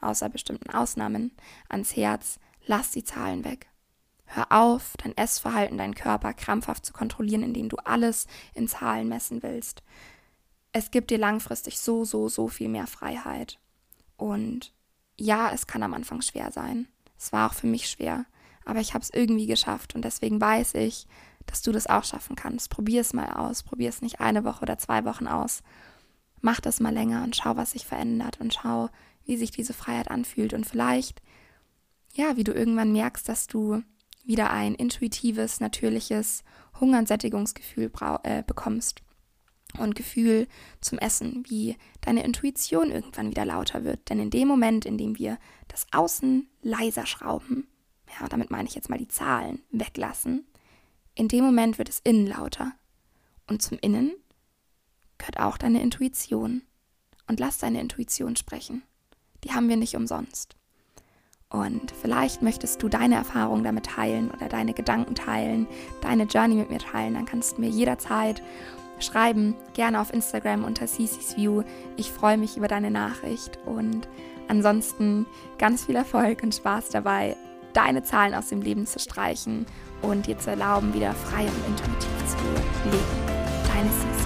außer 0.00 0.28
bestimmten 0.28 0.70
Ausnahmen, 0.70 1.32
ans 1.68 1.96
Herz, 1.96 2.38
lass 2.66 2.92
die 2.92 3.02
Zahlen 3.02 3.44
weg. 3.44 3.66
Hör 4.26 4.52
auf, 4.52 4.92
dein 5.02 5.16
Essverhalten, 5.16 5.76
deinen 5.76 5.96
Körper 5.96 6.34
krampfhaft 6.34 6.86
zu 6.86 6.92
kontrollieren, 6.92 7.42
indem 7.42 7.68
du 7.68 7.78
alles 7.78 8.28
in 8.54 8.68
Zahlen 8.68 9.08
messen 9.08 9.42
willst. 9.42 9.82
Es 10.72 10.90
gibt 10.90 11.10
dir 11.10 11.18
langfristig 11.18 11.80
so, 11.80 12.04
so, 12.04 12.28
so 12.28 12.48
viel 12.48 12.68
mehr 12.68 12.86
Freiheit. 12.86 13.58
Und 14.16 14.72
ja, 15.18 15.50
es 15.52 15.66
kann 15.66 15.82
am 15.82 15.94
Anfang 15.94 16.22
schwer 16.22 16.52
sein. 16.52 16.88
Es 17.18 17.32
war 17.32 17.50
auch 17.50 17.54
für 17.54 17.66
mich 17.66 17.88
schwer, 17.88 18.24
aber 18.64 18.80
ich 18.80 18.94
habe 18.94 19.02
es 19.02 19.10
irgendwie 19.10 19.46
geschafft 19.46 19.94
und 19.94 20.04
deswegen 20.04 20.40
weiß 20.40 20.74
ich, 20.74 21.06
dass 21.46 21.62
du 21.62 21.72
das 21.72 21.88
auch 21.88 22.04
schaffen 22.04 22.36
kannst. 22.36 22.70
Probier 22.70 23.00
es 23.00 23.12
mal 23.12 23.30
aus. 23.32 23.62
Probier 23.62 23.88
es 23.88 24.02
nicht 24.02 24.20
eine 24.20 24.44
Woche 24.44 24.62
oder 24.62 24.78
zwei 24.78 25.04
Wochen 25.04 25.26
aus. 25.26 25.62
Mach 26.40 26.60
das 26.60 26.80
mal 26.80 26.92
länger 26.94 27.24
und 27.24 27.36
schau, 27.36 27.56
was 27.56 27.72
sich 27.72 27.86
verändert 27.86 28.40
und 28.40 28.54
schau, 28.54 28.88
wie 29.24 29.36
sich 29.36 29.50
diese 29.50 29.74
Freiheit 29.74 30.10
anfühlt. 30.10 30.54
Und 30.54 30.64
vielleicht, 30.66 31.20
ja, 32.14 32.36
wie 32.36 32.44
du 32.44 32.52
irgendwann 32.52 32.92
merkst, 32.92 33.28
dass 33.28 33.46
du 33.46 33.82
wieder 34.24 34.50
ein 34.50 34.74
intuitives, 34.74 35.60
natürliches 35.60 36.44
Hunger- 36.78 37.00
und 37.00 37.08
Sättigungsgefühl 37.08 37.90
äh, 38.22 38.42
bekommst. 38.42 39.02
Und 39.78 39.94
Gefühl 39.94 40.48
zum 40.80 40.98
Essen, 40.98 41.44
wie 41.48 41.76
deine 42.00 42.24
Intuition 42.24 42.90
irgendwann 42.90 43.30
wieder 43.30 43.44
lauter 43.44 43.84
wird. 43.84 44.10
Denn 44.10 44.18
in 44.18 44.30
dem 44.30 44.48
Moment, 44.48 44.84
in 44.84 44.98
dem 44.98 45.18
wir 45.18 45.38
das 45.68 45.86
Außen 45.92 46.48
leiser 46.62 47.06
schrauben, 47.06 47.68
ja, 48.18 48.28
damit 48.28 48.50
meine 48.50 48.68
ich 48.68 48.74
jetzt 48.74 48.90
mal 48.90 48.98
die 48.98 49.08
Zahlen 49.08 49.62
weglassen, 49.70 50.46
in 51.14 51.28
dem 51.28 51.44
Moment 51.44 51.78
wird 51.78 51.88
es 51.88 52.00
innen 52.00 52.26
lauter. 52.26 52.72
Und 53.46 53.62
zum 53.62 53.78
Innen 53.80 54.12
gehört 55.18 55.38
auch 55.38 55.58
deine 55.58 55.82
Intuition. 55.82 56.62
Und 57.26 57.38
lass 57.38 57.58
deine 57.58 57.80
Intuition 57.80 58.36
sprechen. 58.36 58.82
Die 59.44 59.52
haben 59.52 59.68
wir 59.68 59.76
nicht 59.76 59.94
umsonst. 59.94 60.56
Und 61.48 61.90
vielleicht 61.90 62.42
möchtest 62.42 62.80
du 62.82 62.88
deine 62.88 63.16
Erfahrungen 63.16 63.64
damit 63.64 63.86
teilen 63.86 64.30
oder 64.30 64.48
deine 64.48 64.72
Gedanken 64.72 65.16
teilen, 65.16 65.66
deine 66.00 66.24
Journey 66.24 66.54
mit 66.54 66.70
mir 66.70 66.78
teilen. 66.78 67.14
Dann 67.14 67.26
kannst 67.26 67.56
du 67.56 67.60
mir 67.60 67.68
jederzeit 67.68 68.40
schreiben, 69.02 69.54
gerne 69.74 70.00
auf 70.00 70.12
Instagram 70.12 70.64
unter 70.64 70.86
CC's 70.86 71.36
View. 71.36 71.62
Ich 71.96 72.10
freue 72.10 72.38
mich 72.38 72.56
über 72.56 72.68
deine 72.68 72.90
Nachricht 72.90 73.58
und 73.66 74.08
ansonsten 74.48 75.26
ganz 75.58 75.86
viel 75.86 75.96
Erfolg 75.96 76.42
und 76.42 76.54
Spaß 76.54 76.90
dabei, 76.90 77.36
deine 77.72 78.02
Zahlen 78.02 78.34
aus 78.34 78.48
dem 78.48 78.62
Leben 78.62 78.86
zu 78.86 78.98
streichen 78.98 79.66
und 80.02 80.26
dir 80.26 80.38
zu 80.38 80.50
erlauben, 80.50 80.94
wieder 80.94 81.12
frei 81.14 81.42
und 81.42 81.66
intuitiv 81.66 82.26
zu 82.26 82.36
leben. 82.90 83.04
Deine 83.66 83.90
Cece. 83.90 84.19